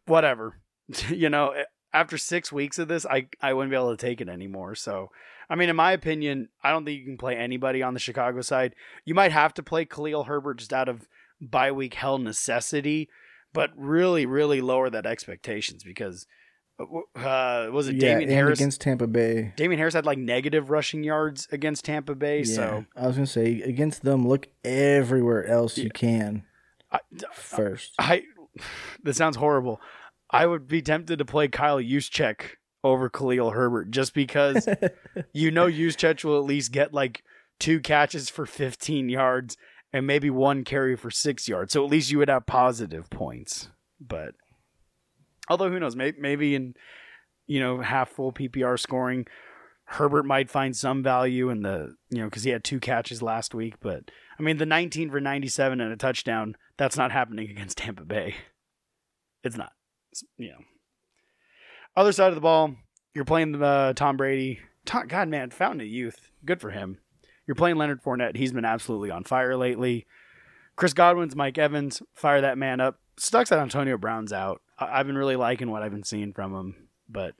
[0.06, 0.62] whatever.
[1.10, 4.22] you know, eh, after six weeks of this, I I wouldn't be able to take
[4.22, 4.76] it anymore.
[4.76, 5.10] So
[5.50, 8.42] I mean, in my opinion, I don't think you can play anybody on the Chicago
[8.42, 8.76] side.
[9.06, 11.08] You might have to play Khalil Herbert just out of
[11.40, 13.10] bye week hell necessity,
[13.54, 16.26] but really, really lower that expectations because
[16.80, 18.60] uh, was it yeah, Damien Harris?
[18.60, 19.54] against Tampa Bay.
[19.56, 23.28] Damien Harris had like negative rushing yards against Tampa Bay, Yeah, so I was gonna
[23.28, 26.44] say against them, look everywhere else you can
[26.92, 27.00] I,
[27.34, 27.94] first.
[28.00, 28.24] I
[29.04, 29.82] this sounds horrible.
[30.30, 34.68] I would be tempted to play Kyle Juszczyk over Khalil Herbert just because
[35.34, 37.24] you know Juszczyk will at least get like
[37.60, 39.58] two catches for 15 yards
[39.94, 41.74] and maybe one carry for six yards.
[41.74, 43.70] So at least you would have positive points.
[44.00, 44.36] But
[45.50, 46.76] although who knows, maybe, maybe in
[47.48, 49.26] you know half full PPR scoring,
[49.86, 53.54] Herbert might find some value in the you know because he had two catches last
[53.54, 53.76] week.
[53.80, 58.04] But I mean the 19 for 97 and a touchdown that's not happening against Tampa
[58.04, 58.36] Bay.
[59.44, 59.74] It's not.
[60.12, 60.60] It's, you know.
[61.96, 62.76] Other side of the ball,
[63.14, 64.60] you're playing uh, Tom Brady.
[64.86, 66.30] Tom, God, man, fountain of youth.
[66.44, 67.00] Good for him.
[67.48, 68.36] You're playing Leonard Fournette.
[68.36, 70.06] He's been absolutely on fire lately.
[70.76, 72.02] Chris Godwin's Mike Evans.
[72.14, 73.00] Fire that man up.
[73.18, 74.62] Sucks that Antonio Brown's out.
[74.78, 76.76] I- I've been really liking what I've been seeing from him,
[77.10, 77.36] but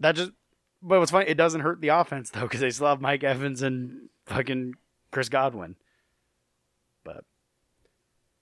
[0.00, 0.32] that just.
[0.84, 3.62] But what's funny, it doesn't hurt the offense though, because they still have Mike Evans
[3.62, 4.74] and fucking
[5.12, 5.76] Chris Godwin.
[7.04, 7.24] But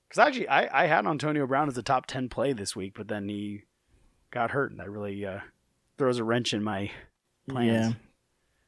[0.08, 3.08] because actually, I, I had Antonio Brown as a top 10 play this week, but
[3.08, 3.64] then he
[4.30, 5.40] got hurt, and that really uh,
[5.98, 6.90] throws a wrench in my
[7.48, 7.88] plans.
[7.88, 7.92] Yeah,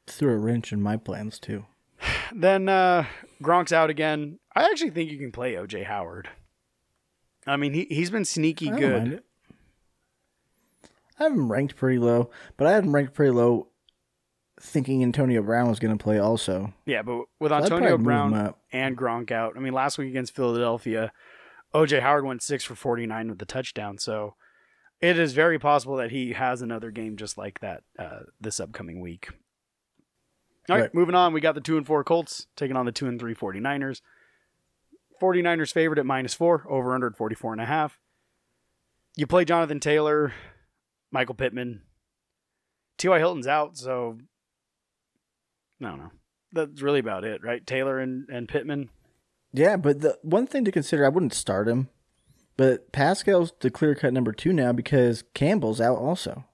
[0.07, 1.65] threw a wrench in my plans too.
[2.35, 3.05] Then uh,
[3.43, 4.39] Gronk's out again.
[4.57, 6.29] I actually think you can play OJ Howard.
[7.47, 9.23] I mean, he, he's been sneaky I good.
[11.19, 13.69] I have him ranked pretty low, but I had him ranked pretty low,
[14.61, 16.73] thinking Antonio Brown was going to play also.
[16.87, 20.09] Yeah, but with Antonio probably move him Brown and Gronk out, I mean, last week
[20.09, 21.13] against Philadelphia,
[21.75, 23.99] OJ Howard went six for 49 with the touchdown.
[23.99, 24.35] So
[25.01, 29.01] it is very possible that he has another game just like that uh, this upcoming
[29.01, 29.29] week.
[30.71, 30.95] All right, Right.
[30.95, 31.33] moving on.
[31.33, 34.01] We got the two and four Colts taking on the two and three 49ers.
[35.23, 37.99] 49ers favored at minus four, over under at 44 and a half.
[39.17, 40.33] You play Jonathan Taylor,
[41.13, 41.83] Michael Pittman.
[42.99, 43.19] T.Y.
[43.19, 44.19] Hilton's out, so
[45.81, 46.11] I don't know.
[46.53, 47.67] That's really about it, right?
[47.67, 48.91] Taylor and, and Pittman.
[49.53, 51.89] Yeah, but the one thing to consider, I wouldn't start him,
[52.57, 56.45] but Pascal's the clear cut number two now because Campbell's out also,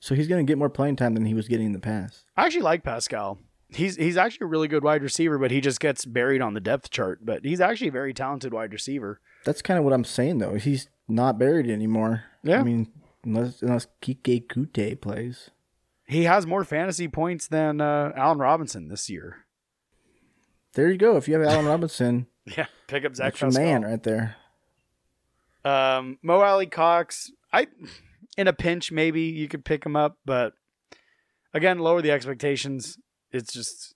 [0.00, 2.24] so he's going to get more playing time than he was getting in the past.
[2.36, 3.38] I actually like Pascal.
[3.74, 6.60] He's he's actually a really good wide receiver, but he just gets buried on the
[6.60, 7.20] depth chart.
[7.24, 9.20] But he's actually a very talented wide receiver.
[9.44, 10.54] That's kind of what I'm saying though.
[10.54, 12.24] He's not buried anymore.
[12.42, 12.60] Yeah.
[12.60, 12.92] I mean,
[13.24, 15.50] unless unless Kike Kute plays.
[16.06, 19.46] He has more fantasy points than uh, Allen Robinson this year.
[20.74, 21.16] There you go.
[21.16, 24.36] If you have Allen Robinson, Yeah, pick up Zach that's man right there.
[25.64, 27.68] Um, Mo Alie-Cox, I
[28.36, 30.54] in a pinch maybe you could pick him up, but
[31.54, 32.98] again, lower the expectations.
[33.32, 33.94] It's just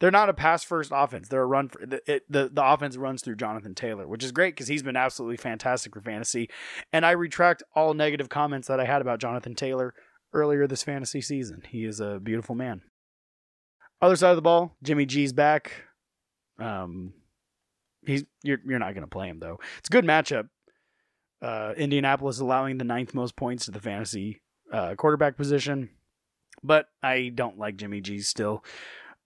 [0.00, 1.28] they're not a pass first offense.
[1.28, 4.32] They're a run for the it, the the offense runs through Jonathan Taylor, which is
[4.32, 6.48] great because he's been absolutely fantastic for fantasy.
[6.92, 9.94] And I retract all negative comments that I had about Jonathan Taylor
[10.32, 11.62] earlier this fantasy season.
[11.68, 12.82] He is a beautiful man.
[14.00, 15.72] Other side of the ball, Jimmy G's back.
[16.60, 17.14] Um,
[18.06, 19.58] he's you're you're not going to play him though.
[19.78, 20.48] It's a good matchup.
[21.42, 25.88] Uh, Indianapolis allowing the ninth most points to the fantasy uh, quarterback position,
[26.62, 28.64] but I don't like Jimmy G still.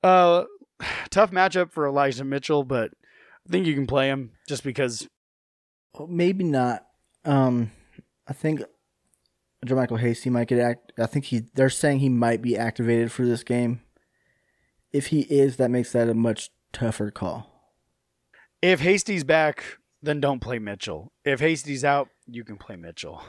[0.02, 0.44] Uh,
[1.10, 2.92] tough matchup for Elijah Mitchell, but
[3.46, 5.08] I think you can play him just because.
[5.98, 6.86] Well, maybe not.
[7.24, 7.70] Um,
[8.26, 8.62] I think
[9.66, 10.92] JaMycal Hasty might get act.
[10.98, 11.42] I think he.
[11.54, 13.82] They're saying he might be activated for this game.
[14.92, 17.48] If he is, that makes that a much tougher call.
[18.60, 21.12] If Hasty's back, then don't play Mitchell.
[21.24, 23.22] If Hasty's out, you can play Mitchell.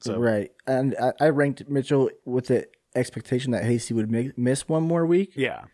[0.00, 2.66] So right, and I, I ranked Mitchell with the
[2.96, 5.64] expectation that Hasty would make, miss one more week, yeah,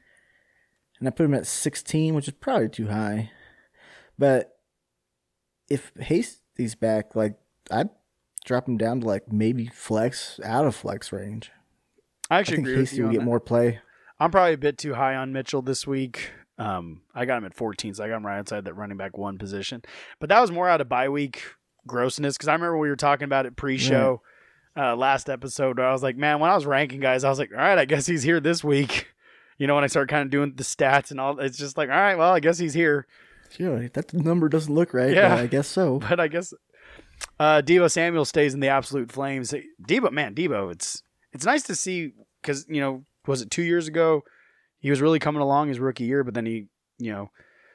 [0.99, 3.31] and I put him at 16, which is probably too high.
[4.19, 4.57] But
[5.69, 7.37] if Hasty's back, like
[7.71, 7.91] I'd
[8.45, 11.51] drop him down to like maybe flex out of flex range.
[12.31, 13.25] I I actually think agree with Hasty you will get that.
[13.25, 13.81] more play.
[14.21, 16.31] I'm probably a bit too high on Mitchell this week.
[16.59, 19.19] Um, I got him at 14, so I got him right outside that running back
[19.19, 19.83] one position.
[20.21, 21.43] But that was more out of bye week
[21.87, 24.23] grossness because I remember we were talking about it pre-show.
[24.77, 27.39] Uh, last episode where I was like, man, when I was ranking guys, I was
[27.39, 29.09] like, all right, I guess he's here this week.
[29.59, 31.89] You know, when I start kind of doing the stats and all, it's just like,
[31.89, 33.07] all right, well, I guess he's here.
[33.51, 35.15] Sure, that number doesn't look right.
[35.15, 35.37] Yeah.
[35.37, 36.01] I guess so.
[36.09, 36.53] But I guess
[37.39, 39.55] uh, Deebo Samuel stays in the absolute flames.
[39.87, 41.03] Deebo, man, Deebo, it's
[41.33, 44.23] it's nice to see because you know, was it two years ago?
[44.81, 46.67] He was really coming along his rookie year, but then he,
[46.99, 47.31] you know,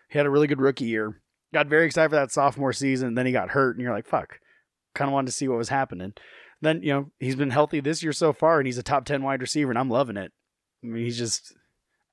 [0.09, 1.21] he had a really good rookie year.
[1.53, 3.13] Got very excited for that sophomore season.
[3.15, 4.39] Then he got hurt, and you're like, fuck.
[4.93, 6.13] Kind of wanted to see what was happening.
[6.61, 9.23] Then you know he's been healthy this year so far, and he's a top ten
[9.23, 10.31] wide receiver, and I'm loving it.
[10.83, 11.53] I mean, he's just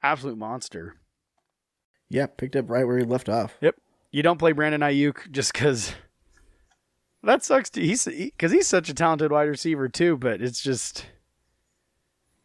[0.02, 0.96] absolute monster.
[2.08, 3.56] Yeah, picked up right where he left off.
[3.60, 3.76] Yep.
[4.10, 5.94] You don't play Brandon Aiyuk just because
[7.22, 7.70] that sucks.
[7.70, 11.06] To, he's because he's such a talented wide receiver too, but it's just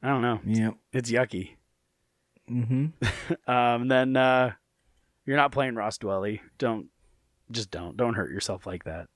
[0.02, 0.40] I don't know.
[0.46, 0.72] Yeah.
[0.94, 1.56] It's yucky.
[2.50, 2.88] Mm-hmm.
[3.48, 4.54] Um, then uh,
[5.26, 6.40] you're not playing Ross Dwelley.
[6.58, 6.88] Don't
[7.52, 9.08] just don't don't hurt yourself like that.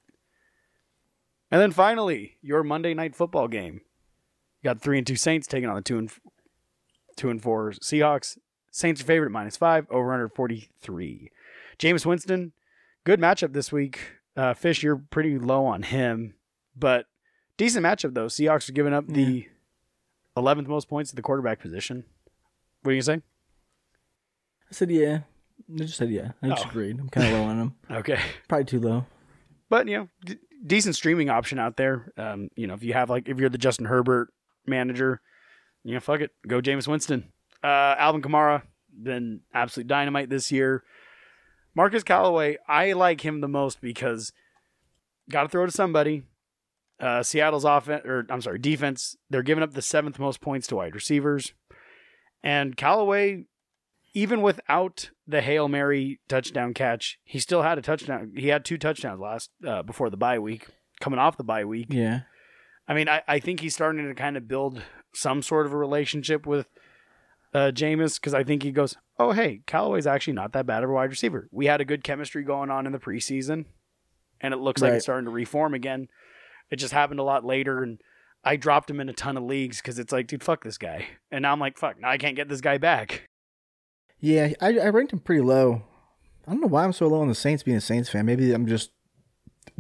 [1.54, 3.82] And then finally, your Monday night football game.
[4.62, 6.12] You got three and two Saints taking on the two and
[7.16, 8.40] two and four Seahawks.
[8.72, 11.30] Saints are favorite minus five over under forty three.
[11.78, 12.54] Jameis Winston,
[13.04, 14.00] good matchup this week.
[14.36, 16.34] Uh, Fish, you're pretty low on him,
[16.76, 17.06] but
[17.56, 18.26] decent matchup though.
[18.26, 19.48] Seahawks are giving up the
[20.36, 22.04] eleventh most points at the quarterback position.
[22.82, 23.22] What are you saying?
[24.72, 25.20] I said yeah.
[25.72, 26.32] I just said yeah.
[26.42, 26.70] I just Oh.
[26.70, 27.00] agreed.
[27.00, 27.76] I'm kind of low on him.
[27.92, 28.20] Okay.
[28.48, 29.06] Probably too low.
[29.70, 30.36] but you know,
[30.66, 32.12] decent streaming option out there.
[32.18, 34.30] Um, you know, if you have like if you're the Justin Herbert
[34.66, 35.22] manager,
[35.84, 37.32] you know, fuck it, go Jameis Winston.
[37.64, 40.84] Uh, Alvin Kamara been absolute dynamite this year.
[41.76, 44.32] Marquez Callaway, I like him the most because
[45.30, 46.24] got to throw to somebody.
[47.00, 50.76] Uh, Seattle's offense, or I'm sorry, defense, they're giving up the seventh most points to
[50.76, 51.54] wide receivers,
[52.44, 53.46] and Callaway,
[54.14, 58.34] even without the hail mary touchdown catch, he still had a touchdown.
[58.36, 60.68] He had two touchdowns last uh, before the bye week,
[61.00, 61.88] coming off the bye week.
[61.90, 62.22] Yeah.
[62.88, 64.82] I mean, I, I think he's starting to kind of build
[65.14, 66.68] some sort of a relationship with
[67.54, 70.90] uh, Jameis because I think he goes, oh, hey, Callaway's actually not that bad of
[70.90, 71.48] a wide receiver.
[71.52, 73.66] We had a good chemistry going on in the preseason,
[74.42, 76.08] and it looks like it's starting to reform again.
[76.70, 78.02] It just happened a lot later, and
[78.44, 81.06] I dropped him in a ton of leagues because it's like, dude, fuck this guy.
[81.32, 83.30] And now I'm like, fuck, now I can't get this guy back.
[84.24, 85.82] Yeah, I, I ranked him pretty low.
[86.48, 88.26] I don't know why I'm so low on the Saints being a Saints fan.
[88.26, 88.92] Maybe I'm just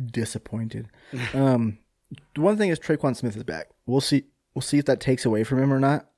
[0.05, 0.89] disappointed.
[1.33, 1.77] um,
[2.35, 3.69] the one thing is Tre'Quan Smith is back.
[3.85, 4.25] We'll see.
[4.53, 6.09] We'll see if that takes away from him or not.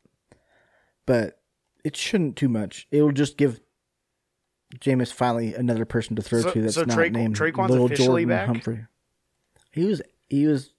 [1.06, 1.40] But
[1.84, 2.88] it shouldn't too much.
[2.90, 3.60] It will just give
[4.80, 7.86] Jameis finally another person to throw So- to that's so not Traqu- named Tre'Quan's Little
[7.86, 8.48] officially Jordan back?
[8.48, 8.86] Humphrey.
[9.72, 10.02] He was.
[10.30, 10.74] He was.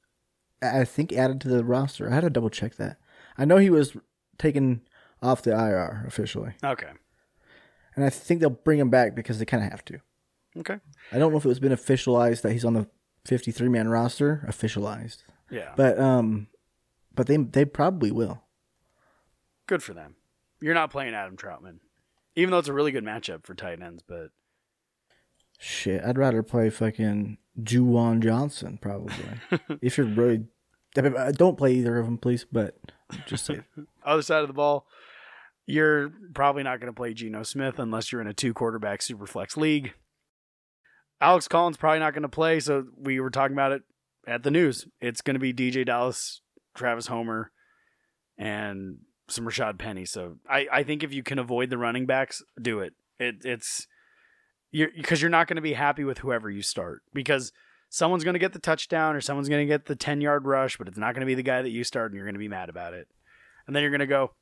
[0.60, 2.10] I think added to the roster.
[2.10, 2.98] I had to double check that.
[3.38, 3.96] I know he was
[4.36, 4.80] taken
[5.22, 6.54] off the IR officially.
[6.64, 6.88] Okay.
[7.96, 10.00] And I think they'll bring him back because they kind of have to.
[10.58, 10.78] Okay.
[11.12, 12.88] I don't know if it was been officialized that he's on the
[13.24, 15.24] 53 man roster, officialized.
[15.50, 15.72] Yeah.
[15.76, 16.48] But um
[17.14, 18.42] but they they probably will.
[19.66, 20.16] Good for them.
[20.60, 21.80] You're not playing Adam Trautman,
[22.34, 24.02] even though it's a really good matchup for tight ends.
[24.06, 24.28] But
[25.58, 29.14] Shit, I'd rather play fucking Juwan Johnson probably.
[29.80, 30.44] if you're really
[30.96, 32.76] uh, don't play either of them please, but
[33.26, 33.60] just say
[34.04, 34.86] other side of the ball,
[35.66, 39.26] you're probably not going to play Geno Smith unless you're in a two quarterback super
[39.26, 39.94] flex league.
[41.20, 43.82] Alex Collins probably not going to play, so we were talking about it
[44.26, 44.86] at the news.
[45.00, 46.40] It's going to be DeeJay Dallas,
[46.74, 47.50] Travis Homer,
[48.38, 48.98] and
[49.28, 50.04] some Rashaad Penny.
[50.04, 52.92] So I, I think if you can avoid the running backs, do it.
[53.18, 53.86] It it's
[54.70, 57.50] you're because you're not going to be happy with whoever you start because
[57.88, 60.76] someone's going to get the touchdown or someone's going to get the 10 yard rush,
[60.76, 62.38] but it's not going to be the guy that you start and you're going to
[62.38, 63.08] be mad about it.
[63.66, 64.32] And then you're going to go,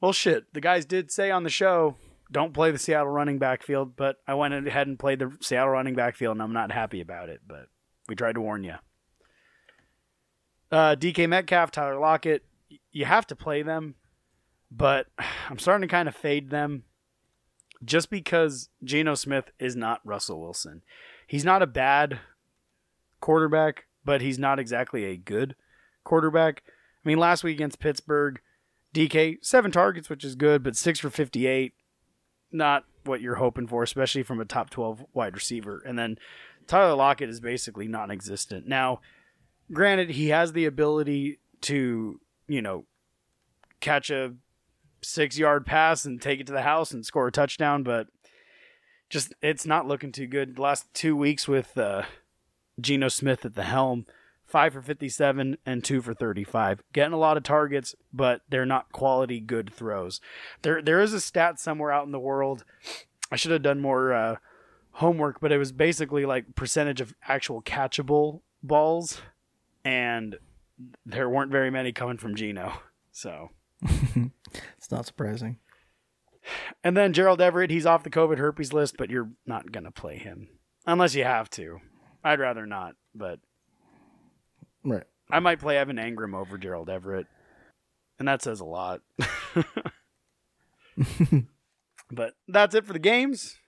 [0.00, 1.96] well, shit, the guys did say on the show,
[2.30, 5.70] don't play the Seattle running back field, but I went ahead and played the Seattle
[5.70, 7.68] running back field and I'm not happy about it, but
[8.08, 8.74] we tried to warn you.
[10.70, 12.44] Uh, DK Metcalf, Tyler Lockett,
[12.90, 13.94] you have to play them,
[14.70, 15.06] but
[15.48, 16.84] I'm starting to kind of fade them
[17.84, 20.82] just because Geno Smith is not Russell Wilson.
[21.26, 22.20] He's not a bad
[23.20, 25.54] quarterback, but he's not exactly a good
[26.04, 26.62] quarterback.
[27.04, 28.40] I mean, last week against Pittsburgh,
[28.96, 31.74] DK seven targets, which is good, but six for fifty-eight,
[32.50, 35.82] not what you're hoping for, especially from a top twelve wide receiver.
[35.84, 36.18] And then
[36.66, 38.66] Tyler Lockett is basically non-existent.
[38.66, 39.00] Now,
[39.70, 42.86] granted, he has the ability to, you know,
[43.80, 44.34] catch a
[45.02, 48.08] six-yard pass and take it to the house and score a touchdown, but
[49.10, 50.56] just it's not looking too good.
[50.56, 52.04] The last two weeks with uh,
[52.80, 54.06] Geno Smith at the helm,
[54.46, 56.82] five for 57 and two for 35.
[56.92, 60.20] Getting a lot of targets, but they're not quality good throws.
[60.62, 62.64] There, there is a stat somewhere out in the world.
[63.30, 64.36] I should have done more uh,
[64.92, 69.20] homework, but it was basically like percentage of actual catchable balls,
[69.84, 70.38] and
[71.04, 72.72] there weren't very many coming from Geno.
[73.12, 73.50] So,
[74.78, 75.58] It's not surprising.
[76.84, 80.18] and then Gerald Everett, he's off the COVID herpes list, but you're not gonna play
[80.18, 80.48] him
[80.86, 81.80] unless you have to.
[82.22, 83.40] I'd rather not, but
[84.86, 85.04] Right.
[85.30, 87.26] I might play Evan Engram over Gerald Everett,
[88.18, 89.00] and that says a lot.
[92.10, 93.58] but that's it for the games.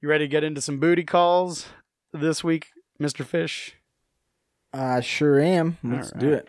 [0.00, 1.66] You ready to get into some booty calls
[2.12, 2.68] this week,
[2.98, 3.76] Mister Fish?
[4.72, 5.78] I sure am.
[5.84, 6.48] Let's do it.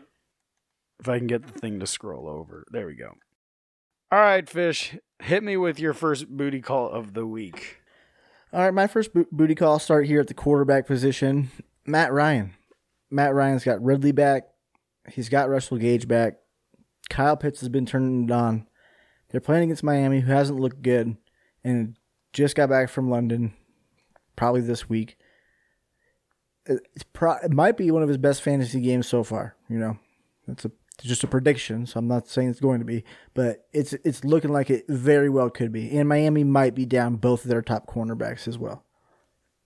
[1.00, 2.66] If I can get the thing to scroll over.
[2.72, 3.12] There we go.
[4.12, 7.82] All right, Fish, hit me with your first booty call of the week.
[8.54, 9.78] All right, my first bo- booty call.
[9.80, 11.52] Start here at the quarterback position.
[11.86, 12.54] Matt Ryan.
[13.16, 14.44] Matt Ryan's got Ridley back.
[15.10, 16.34] He's got Russell Gage back.
[17.10, 18.68] Kyle Pitts has been turned on.
[19.30, 21.16] They're playing against Miami, who hasn't looked good,
[21.64, 21.96] and
[22.34, 23.54] just got back from London,
[24.36, 25.18] probably this week.
[26.66, 29.56] It- It's pro- it might be one of his best fantasy games so far.
[29.70, 30.00] You know,
[30.48, 33.04] it's a it's just a prediction, so I'm not saying it's going to be,
[33.34, 35.96] but it's it's looking like it very well could be.
[35.98, 38.84] And Miami might be down both of their top cornerbacks as well.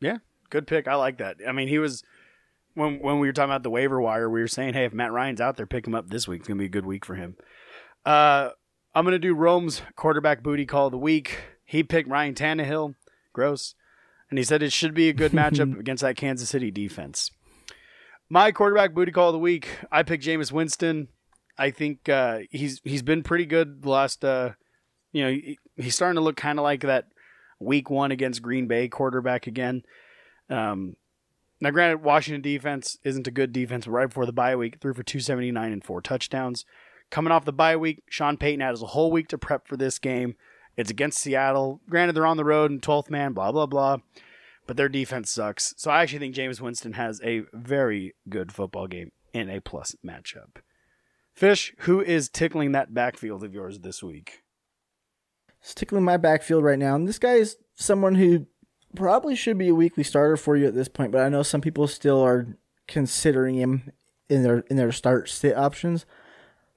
[0.02, 0.18] Yeah,
[0.50, 0.88] good pick.
[0.88, 1.38] I like that.
[1.48, 2.04] I mean, he was
[2.80, 5.12] when when we were talking about the waiver wire, we were saying, hey, if Matt
[5.12, 6.40] Ryan's out there, pick him up this week.
[6.40, 7.36] It's gonna be a good week for him.
[8.06, 8.50] Uh,
[8.96, 11.40] I'm gonna do Rome's quarterback booty call of the week.
[11.66, 12.96] He picked Ryan Tannehill.
[13.34, 13.76] Gross.
[14.30, 17.32] And he said it should be a good matchup against that Kansas City defense.
[18.30, 19.70] My quarterback booty call of the week.
[19.92, 21.08] I picked Jameis Winston.
[21.58, 24.24] I think uh, he's he's been pretty good the last.
[24.24, 24.52] Uh,
[25.12, 27.08] you know, he, he's starting to look kind of like that
[27.60, 29.84] week one against Green Bay quarterback again.
[30.50, 30.96] Um,
[31.62, 34.94] now, granted, Washington defense isn't a good defense, but right before the bye week, threw
[34.94, 36.66] for 279 and four touchdowns.
[37.10, 40.00] Coming off the bye week, Sean Payton has a whole week to prep for this
[40.00, 40.36] game.
[40.78, 41.82] It's against Seattle.
[41.90, 43.98] Granted, they're on the road and 12th man, blah, blah, blah.
[44.68, 45.74] But their defense sucks.
[45.76, 49.96] So I actually think Jameis Winston has a very good football game in a plus
[50.06, 50.58] matchup.
[51.34, 54.44] Fish, who is tickling that backfield of yours this week?
[55.62, 58.46] It's tickling my backfield right now, and this guy is someone who
[58.96, 61.62] probably should be a weekly starter for you at this point, but I know some
[61.62, 63.92] people still are considering him
[64.30, 66.06] in their in their start sit options.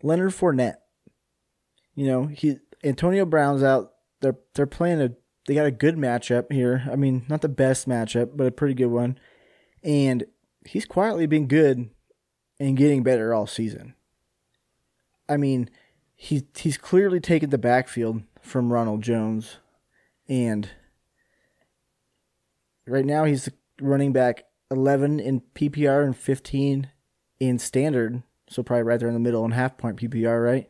[0.02, 0.76] Leonard Fournette.
[1.94, 3.92] You know, he Antonio Brown's out.
[4.20, 5.12] They're they're playing a
[5.46, 6.88] they got a good matchup here.
[6.90, 9.18] I mean, not the best matchup, but a pretty good one.
[9.82, 10.24] And
[10.64, 11.90] he's quietly been good
[12.60, 13.94] and getting better all season.
[15.28, 15.68] I mean,
[16.14, 19.58] he he's clearly taken the backfield from Ronald Jones,
[20.28, 20.70] and
[22.86, 23.48] right now he's
[23.80, 26.90] running back eleven in PPR and fifteen
[27.40, 30.68] in standard, so probably right there in the middle and half point PPR, right?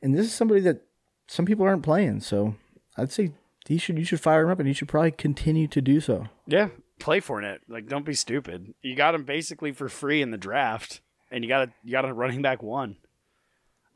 [0.00, 0.82] And this is somebody that
[1.26, 2.56] some people aren't playing, so
[2.96, 3.32] I'd say
[3.66, 6.26] he should you should fire him up, and he should probably continue to do so.
[6.46, 6.68] Yeah,
[6.98, 7.58] play for Fournette.
[7.68, 8.74] Like, don't be stupid.
[8.82, 11.00] You got him basically for free in the draft,
[11.30, 12.96] and you got a you got a running back one.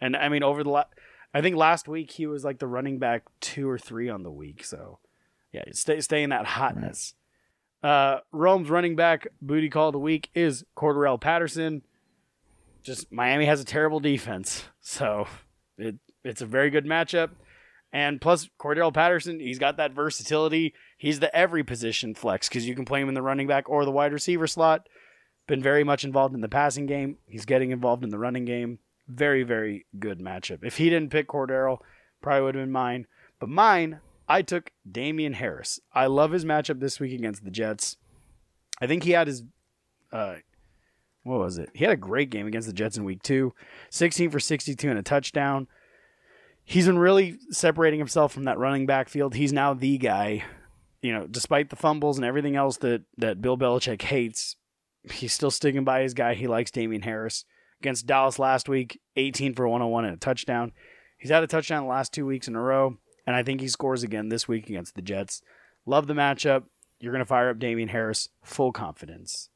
[0.00, 0.84] And I mean, over the la-
[1.32, 4.30] I think last week he was like the running back two or three on the
[4.30, 4.64] week.
[4.64, 4.98] So
[5.56, 7.14] yeah, stay stay in that hotness.
[7.82, 11.82] Uh, Rome's running back booty call of the week is Cordarrelle Patterson.
[12.82, 15.26] Just Miami has a terrible defense, so
[15.78, 17.30] it it's a very good matchup.
[17.92, 20.74] And plus, Cordarrelle Patterson, he's got that versatility.
[20.98, 23.84] He's the every position flex because you can play him in the running back or
[23.84, 24.88] the wide receiver slot.
[25.46, 27.16] Been very much involved in the passing game.
[27.26, 28.80] He's getting involved in the running game.
[29.08, 30.58] Very, very good matchup.
[30.62, 31.78] If he didn't pick Cordero,
[32.20, 33.06] probably would have been mine.
[33.38, 35.80] But mine, I took Damien Harris.
[35.92, 37.96] I love his matchup this week against the Jets.
[38.80, 39.44] I think he had his,
[40.12, 40.36] uh,
[41.22, 41.70] what was it?
[41.74, 43.54] He had a great game against the Jets in week two
[43.90, 45.68] 16 for 62 and a touchdown
[46.66, 49.34] he's been really separating himself from that running back field.
[49.34, 50.44] He's now the guy.
[51.00, 54.56] You know, despite the fumbles and everything else that that Bill Belichick hates,
[55.10, 56.34] he's still sticking by his guy.
[56.34, 57.44] He likes Damien Harris.
[57.80, 60.72] Against Dallas last week, 18 for 101 and a touchdown.
[61.18, 62.96] He's had a touchdown the last two weeks in a row,
[63.26, 65.42] and I think he scores again this week against the Jets.
[65.84, 66.64] Love the matchup.
[67.00, 69.50] You're going to fire up Damien Harris, full confidence.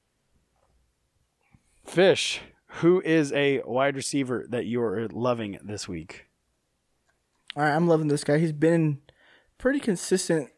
[1.87, 6.27] Fish, who is a wide receiver that you're loving this week?
[7.57, 8.39] All right, I'm loving this guy.
[8.39, 9.01] He's been
[9.59, 10.51] pretty consistent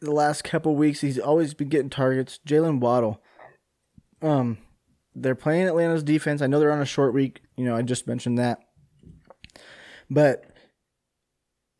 [0.00, 1.00] the last couple weeks.
[1.00, 2.38] He's always been getting targets.
[2.46, 3.22] Jaylen Waddle.
[4.22, 4.58] Um,
[5.14, 6.40] they're playing Atlanta's defense.
[6.42, 7.40] I know they're on a short week.
[7.56, 8.60] You know, I just mentioned that,
[10.10, 10.44] but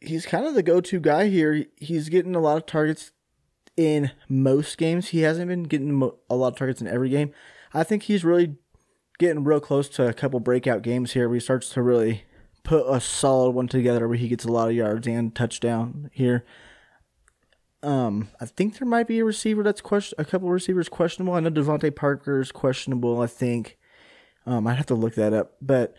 [0.06, 1.66] he's kind of the go-to guy here.
[1.76, 3.12] He's getting a lot of targets
[3.76, 5.08] in most games.
[5.08, 7.32] He hasn't been getting a lot of targets in every game.
[7.72, 8.56] I think he's really
[9.18, 12.24] getting real close to a couple breakout games here where he starts to really
[12.62, 16.44] put a solid one together where he gets a lot of yards and touchdown here.
[17.82, 21.34] Um, I think there might be a receiver that's question a couple receivers questionable.
[21.34, 23.20] I know DeVante Parker is questionable.
[23.20, 23.76] I think.
[24.46, 25.94] Um, I'd have to look that up, but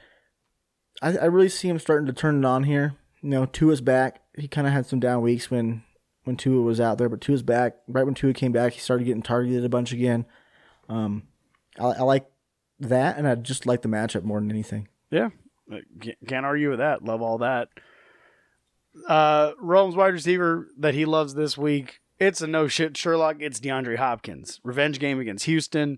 [1.02, 2.96] I, I really see him starting to turn it on here.
[3.26, 4.22] You know, Tua's back.
[4.38, 5.82] He kind of had some down weeks when
[6.26, 7.78] when Tua was out there, but Tua's back.
[7.88, 10.28] Right when Tua came back, he started getting targeted a bunch again.
[10.90, 11.24] Um,
[11.80, 12.28] I, I like
[12.80, 14.90] that, and I just like the matchup more than anything.
[15.10, 15.30] Yeah,
[16.28, 17.04] can't argue with that.
[17.04, 17.70] Love all that.
[19.08, 22.02] Uh, Rome's wide receiver that he loves this week.
[22.20, 23.38] It's a no shit Sherlock.
[23.40, 24.62] It's DeAndre Hopkins.
[24.64, 25.98] Revenge game against Houston.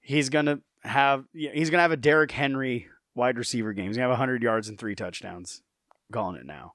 [0.00, 3.88] He's gonna have he's gonna have a Derrick Henry wide receiver game.
[3.88, 5.62] He's gonna have 100 yards and three touchdowns.
[6.12, 6.74] Calling it now.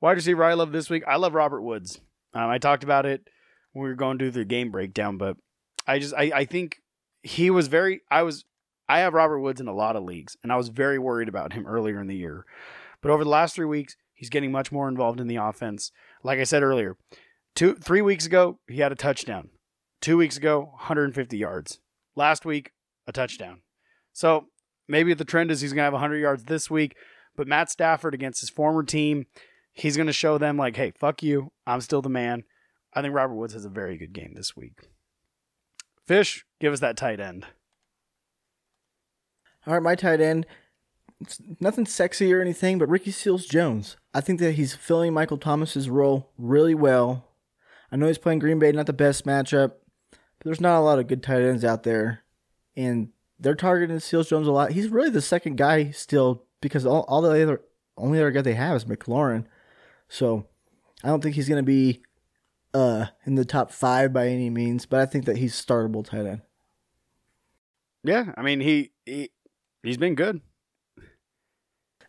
[0.00, 1.04] Wide receiver I love this week.
[1.06, 2.00] I love Robert Woods.
[2.34, 3.28] Um, I talked about it
[3.72, 5.36] when we were going through the game breakdown, but
[5.86, 6.82] I just I, I think
[7.22, 8.44] he was very I was
[8.88, 11.54] I have Robert Woods in a lot of leagues, and I was very worried about
[11.54, 12.44] him earlier in the year.
[13.00, 15.92] But over the last three weeks, he's getting much more involved in the offense.
[16.22, 16.96] Like I said earlier,
[17.54, 19.50] two three weeks ago he had a touchdown.
[20.02, 21.80] Two weeks ago, 150 yards.
[22.14, 22.72] Last week,
[23.06, 23.62] a touchdown.
[24.12, 24.46] So
[24.86, 26.96] maybe the trend is he's gonna have 100 yards this week.
[27.36, 29.26] But Matt Stafford against his former team,
[29.72, 32.44] he's gonna show them like, hey, fuck you, I'm still the man.
[32.94, 34.88] I think Robert Woods has a very good game this week.
[36.06, 37.46] Fish, give us that tight end.
[39.66, 40.46] All right, my tight end.
[41.20, 43.96] It's nothing sexy or anything, but Ricky Seals Jones.
[44.14, 47.28] I think that he's filling Michael Thomas's role really well.
[47.90, 49.72] I know he's playing Green Bay, not the best matchup,
[50.10, 52.22] but there's not a lot of good tight ends out there,
[52.76, 54.72] and they're targeting Seals Jones a lot.
[54.72, 57.62] He's really the second guy still because all, all the other
[57.96, 59.46] only other guy they have is McLaurin.
[60.08, 60.46] So
[61.02, 62.02] I don't think he's going to be
[62.74, 66.26] uh, in the top five by any means, but I think that he's startable tight
[66.26, 66.42] end.
[68.02, 69.30] Yeah, I mean he, he
[69.82, 70.40] he's been good.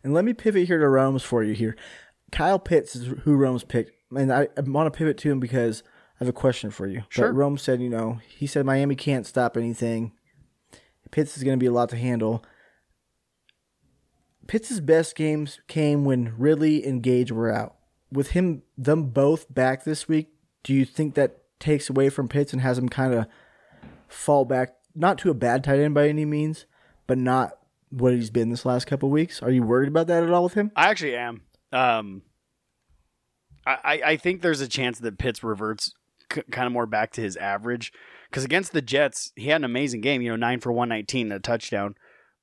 [0.04, 1.76] And let me pivot here to Rome's for you here.
[2.30, 5.82] Kyle Pitts is who Rome's picked, and I, I want to pivot to him because
[6.20, 7.02] I have a question for you.
[7.08, 7.28] Sure.
[7.28, 10.12] But Rome said, you know, he said Miami can't stop anything.
[11.10, 12.44] Pitts is going to be a lot to handle.
[14.48, 17.76] Pitts' best games came when Ridley and Gage were out.
[18.10, 20.30] With him, them both back this week,
[20.64, 23.26] do you think that takes away from Pitts and has him kind of
[24.08, 26.64] fall back, not to a bad tight end by any means,
[27.06, 27.58] but not
[27.90, 29.42] what he's been this last couple weeks?
[29.42, 30.72] Are you worried about that at all with him?
[30.74, 31.42] I actually am.
[31.70, 32.22] Um,
[33.66, 35.92] I, I think there's a chance that Pitts reverts
[36.32, 37.92] c- kind of more back to his average
[38.30, 40.22] because against the Jets, he had an amazing game.
[40.22, 41.94] You know, nine for one nineteen, a touchdown.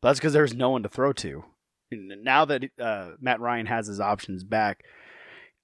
[0.02, 1.46] But that's because there's no one to throw to.
[1.92, 4.84] Now that uh, Matt Ryan has his options back,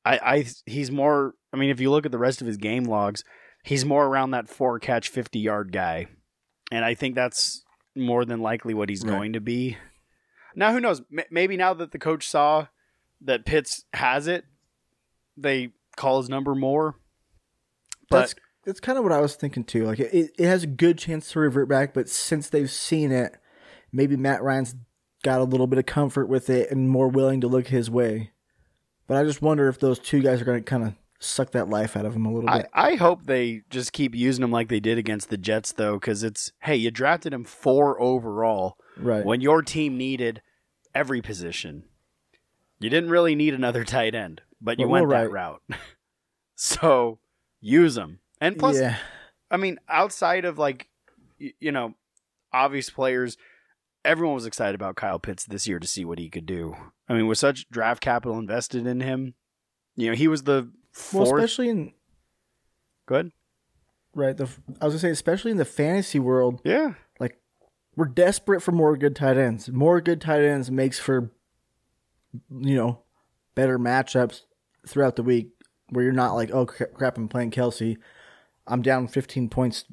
[0.05, 1.33] I, I he's more.
[1.53, 3.23] I mean, if you look at the rest of his game logs,
[3.63, 6.07] he's more around that four catch fifty yard guy,
[6.71, 7.63] and I think that's
[7.95, 9.11] more than likely what he's Right.
[9.11, 9.77] going to be.
[10.55, 11.01] Now, who knows?
[11.11, 12.67] M- maybe now that the coach saw
[13.21, 14.45] that Pitts has it,
[15.37, 16.95] they call his number more.
[18.09, 19.85] But that's that's kind of what I was thinking too.
[19.85, 23.35] Like it, it has a good chance to revert back, but since they've seen it,
[23.91, 24.75] maybe Matt Ryan's
[25.23, 28.31] got a little bit of comfort with it and more willing to look his way.
[29.07, 31.69] But I just wonder if those two guys are going to kind of suck that
[31.69, 32.67] life out of him a little bit.
[32.73, 36.23] I hope they just keep using him like they did against the Jets, though, because
[36.23, 39.25] it's hey, you drafted him four overall right.
[39.25, 40.41] when your team needed
[40.95, 41.83] every position.
[42.79, 45.61] You didn't really need another tight end, but you Well, went that route.
[46.55, 47.19] so
[47.59, 48.19] use them.
[48.39, 48.97] And plus, yeah.
[49.51, 50.87] I mean, outside of like,
[51.37, 51.93] you know,
[52.51, 53.37] obvious players,
[54.03, 56.75] everyone was excited about Kyle Pitts this year to see what he could do.
[57.07, 59.33] I mean, with such draft capital invested in him,
[59.95, 60.69] you know, he was the
[61.13, 61.39] Well, fourth.
[61.43, 61.93] especially in
[63.05, 63.31] Good.
[64.15, 64.45] right the
[64.81, 66.93] I was gonna say especially in the fantasy world, Yeah.
[67.19, 67.39] like
[67.95, 69.69] we're desperate for more good tight ends.
[69.69, 71.31] More good tight ends makes for
[72.49, 73.01] you know
[73.55, 74.41] better matchups
[74.87, 75.49] throughout the week
[75.89, 77.97] where you're not like oh crap I'm playing Kelce,
[78.65, 79.85] I'm down 15 points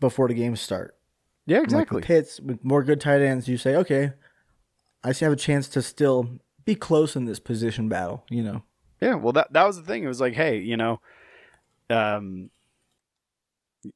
[0.00, 0.96] before the games start.
[1.46, 1.78] Yeah, exactly.
[1.78, 4.12] Like with Pitts with more good tight ends, you say okay,
[5.02, 8.24] I still have a chance to still be close in this position battle.
[8.30, 8.62] You know,
[9.00, 10.04] Yeah, well that that was the thing.
[10.04, 11.00] It was like, hey, you know,
[11.90, 12.50] um,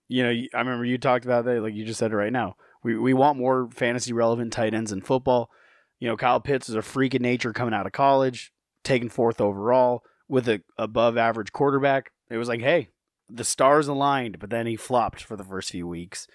[0.09, 2.57] you know, I remember you talked about that, like you just said it right now.
[2.83, 5.51] We we want more fantasy relevant tight ends in football.
[5.99, 8.53] You know, Kyle Pitts is a freak of nature coming out of college,
[8.85, 12.13] taken fourth overall with a above average quarterback.
[12.31, 12.91] It was like, hey,
[13.29, 16.29] the stars aligned, but then he flopped for the first few weeks.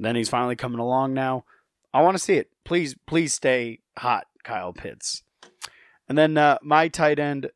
[0.00, 1.44] Then he's finally coming along now.
[1.92, 2.50] I want to see it.
[2.64, 5.22] Please, please stay hot, Kyle Pitts.
[6.08, 7.50] And then uh, my tight end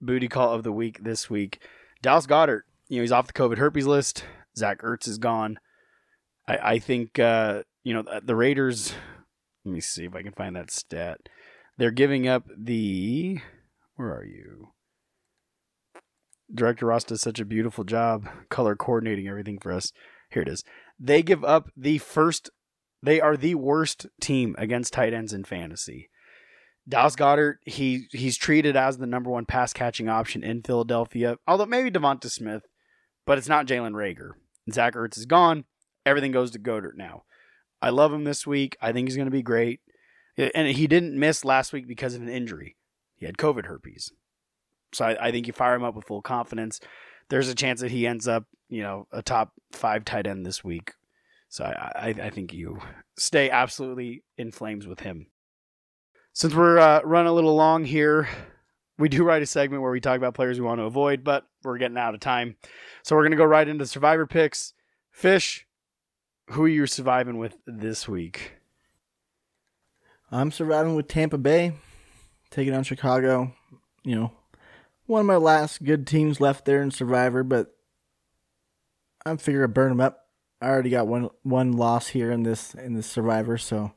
[0.00, 1.60] booty call of the week this week.
[2.02, 4.24] Dallas Goedert, you know, he's off the COVID herpes list.
[4.56, 5.58] Zach Ertz is gone.
[6.46, 8.92] I, I think, uh, you know, the, the Raiders,
[9.64, 11.20] let me see if I can find that stat.
[11.78, 13.38] They're giving up the,
[13.96, 14.72] where are you?
[16.54, 19.92] Director Ross does such a beautiful job color coordinating everything for us.
[20.30, 20.64] Here it is.
[20.98, 22.50] They give up the first
[23.02, 26.10] They are the worst team against tight ends in fantasy.
[26.88, 31.66] Dallas Goedert, he he's treated as the number one pass catching option in Philadelphia, although
[31.66, 32.62] maybe Devonta Smith,
[33.26, 34.30] but it's not Jalen Reagor.
[34.72, 35.64] Zach Ertz is gone.
[36.06, 37.24] Everything goes to Goedert now.
[37.82, 38.76] I love him this week.
[38.80, 39.80] I think he's going to be great.
[40.54, 42.76] And he didn't miss last week because of an injury.
[43.16, 44.12] He had COVID herpes.
[44.92, 46.80] So I, I think you fire him up with full confidence.
[47.28, 50.62] There's a chance that he ends up, you know, a top five tight end this
[50.62, 50.92] week.
[51.48, 52.78] So I, I, I think you
[53.16, 55.26] stay absolutely in flames with him.
[56.32, 58.28] Since we're uh, running a little long here,
[58.98, 61.46] we do write a segment where we talk about players we want to avoid, but
[61.64, 62.56] we're getting out of time.
[63.02, 64.74] So we're going to go right into survivor picks.
[65.10, 65.66] Fish,
[66.50, 68.52] who are you surviving with this week?
[70.30, 71.72] I'm surviving with Tampa Bay,
[72.50, 73.54] taking on Chicago.
[74.04, 74.32] You know,
[75.06, 77.74] one of my last good teams left there in Survivor, but
[79.28, 80.26] I'm figuring burn them up.
[80.60, 83.92] I already got one one loss here in this in this Survivor, so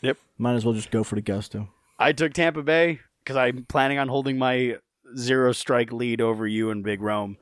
[0.00, 0.16] Yep.
[0.38, 1.68] might as well just go for the gusto.
[1.98, 4.78] I took Tampa Bay because I'm planning on holding my
[5.16, 7.36] zero strike lead over you and Big Rome.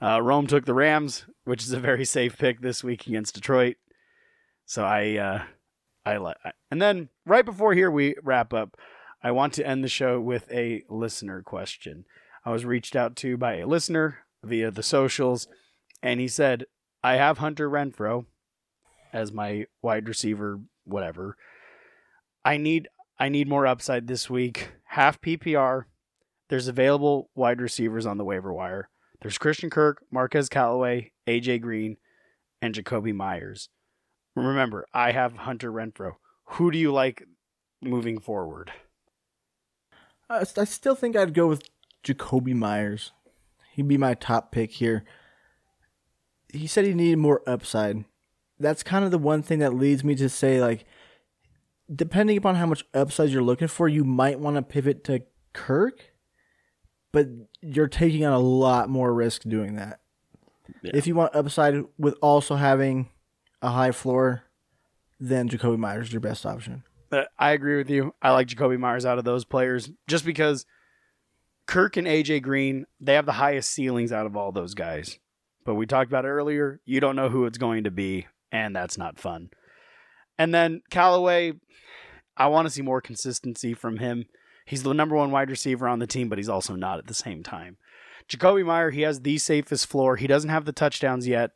[0.00, 3.76] Uh, Rome took the Rams, which is a very safe pick this week against Detroit.
[4.64, 5.42] So I, uh,
[6.04, 6.36] I like.
[6.70, 8.76] And then right before here we wrap up,
[9.22, 12.04] I want to end the show with a listener question.
[12.44, 15.48] I was reached out to by a listener via the socials,
[16.02, 16.66] and he said,
[17.02, 18.26] "I have Hunter Renfrow
[19.12, 21.36] as my wide receiver, whatever.
[22.44, 22.88] I need
[23.18, 24.72] I need more upside this week.
[24.84, 25.84] Half PPR.
[26.48, 28.88] There's available wide receivers on the waiver wire.
[29.20, 31.96] There's Christian Kirk, Marquez Callaway, AJ Green,
[32.60, 33.68] and Jakobi Meyers.
[34.34, 36.12] Remember, I have Hunter Renfrow.
[36.44, 37.24] Who do you like
[37.82, 38.70] moving forward?
[40.28, 41.68] I, still think I'd go with
[42.04, 43.12] Jakobi Meyers.
[43.72, 45.04] He'd be my top pick here.
[46.52, 48.04] He said he needed more upside.
[48.58, 50.84] That's kind of the one thing that leads me to say, like,
[51.94, 55.22] depending upon how much upside you're looking for, you might want to pivot to
[55.52, 56.12] Kirk,
[57.12, 57.28] but
[57.60, 60.00] you're taking on a lot more risk doing that.
[60.82, 60.92] Yeah.
[60.94, 63.10] If you want upside with also having
[63.62, 64.44] a high floor,
[65.20, 66.82] then Jakobi Meyers is your best option.
[67.08, 68.14] But I agree with you.
[68.20, 70.66] I like Jakobi Meyers out of those players just because
[71.66, 75.18] Kirk and AJ Green, they have the highest ceilings out of all those guys.
[75.66, 76.80] But we talked about earlier.
[76.86, 79.50] You don't know who it's going to be, and that's not fun.
[80.38, 81.54] And then Callaway,
[82.36, 84.26] I want to see more consistency from him.
[84.64, 87.14] He's the number one wide receiver on the team, but he's also not at the
[87.14, 87.76] same time.
[88.28, 90.16] Jakobi Meyer, he has the safest floor.
[90.16, 91.52] He doesn't have the touchdowns yet.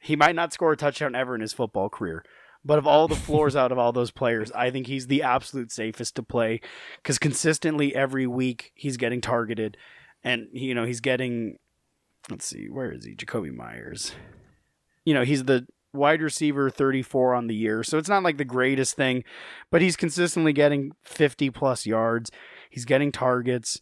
[0.00, 2.24] He might not score a touchdown ever in his football career.
[2.64, 5.70] But of all the floors out of all those players, I think he's the absolute
[5.70, 6.60] safest to play
[6.96, 9.76] because consistently every week he's getting targeted,
[10.22, 11.58] and you know he's getting.
[12.30, 13.14] Let's see, where is he?
[13.14, 14.12] Jakobi Meyers.
[15.04, 18.44] You know he's the wide receiver 34 on the year, so it's not like the
[18.44, 19.24] greatest thing,
[19.70, 22.30] but he's consistently getting 50 plus yards.
[22.70, 23.80] He's getting targets,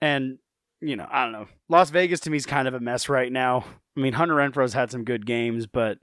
[0.00, 0.38] and
[0.80, 1.46] you know I don't know.
[1.68, 3.64] Las Vegas to me is kind of a mess right now.
[3.96, 5.98] I mean Hunter Renfrow's had some good games, but.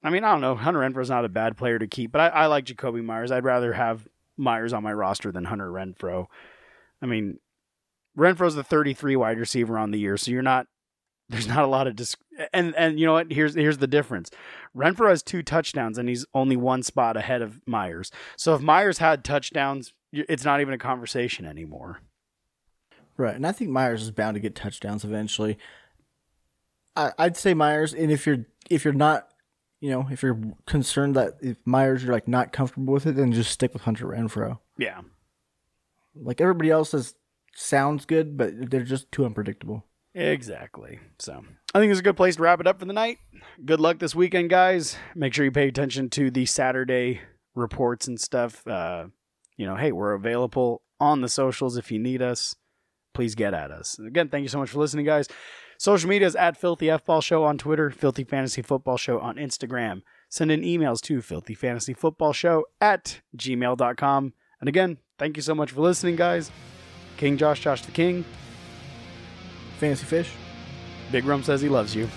[0.00, 0.54] I mean, I don't know.
[0.54, 3.32] Hunter Renfrow's not a bad player to keep, but I, I like Jakobi Meyers.
[3.32, 4.06] I'd rather have
[4.36, 6.26] Meyers on my roster than Hunter Renfrow.
[7.02, 7.40] I mean,
[8.18, 10.66] Renfrow's the 33 wide receiver on the year, so you're not.
[11.30, 12.16] There's not a lot of dis-
[12.54, 13.30] and and you know what?
[13.30, 14.30] Here's here's the difference.
[14.74, 18.10] Renfrow has two touchdowns and he's only one spot ahead of Meyers.
[18.36, 22.00] So if Meyers had touchdowns, it's not even a conversation anymore.
[23.18, 25.58] Right, and I think Meyers is bound to get touchdowns eventually.
[26.96, 29.28] I, I'd say Meyers, and if you're if you're not,
[29.80, 33.32] you know, if you're concerned that if Meyers you're like not comfortable with it, then
[33.32, 34.60] just stick with Hunter Renfrow.
[34.78, 35.02] Yeah.
[36.14, 37.14] Like everybody else is
[37.58, 39.84] sounds good, but they're just too unpredictable.
[40.14, 40.98] Exactly.
[41.18, 41.44] So
[41.74, 43.18] I think it's a good place to wrap it up for the night.
[43.64, 44.96] Good luck this weekend, guys.
[45.14, 47.20] Make sure you pay attention to the Saturday
[47.54, 48.66] reports and stuff.
[48.66, 49.06] Uh,
[49.56, 52.54] you know, hey, we're available on the socials if you need us.
[53.14, 53.98] Please get at us.
[53.98, 55.28] Again, thank you so much for listening, guys.
[55.78, 59.36] Social media is at Filthy F Ball Show on Twitter, Filthy Fantasy Football Show on
[59.36, 60.02] Instagram.
[60.28, 64.32] Send in emails to Filthy Fantasy Football Show at gmail.com.
[64.60, 66.50] And again, thank you so much for listening, guys.
[67.18, 68.24] King Josh, Josh the King.
[69.78, 70.32] Fancy fish.
[71.10, 72.08] Big Rum says he loves you.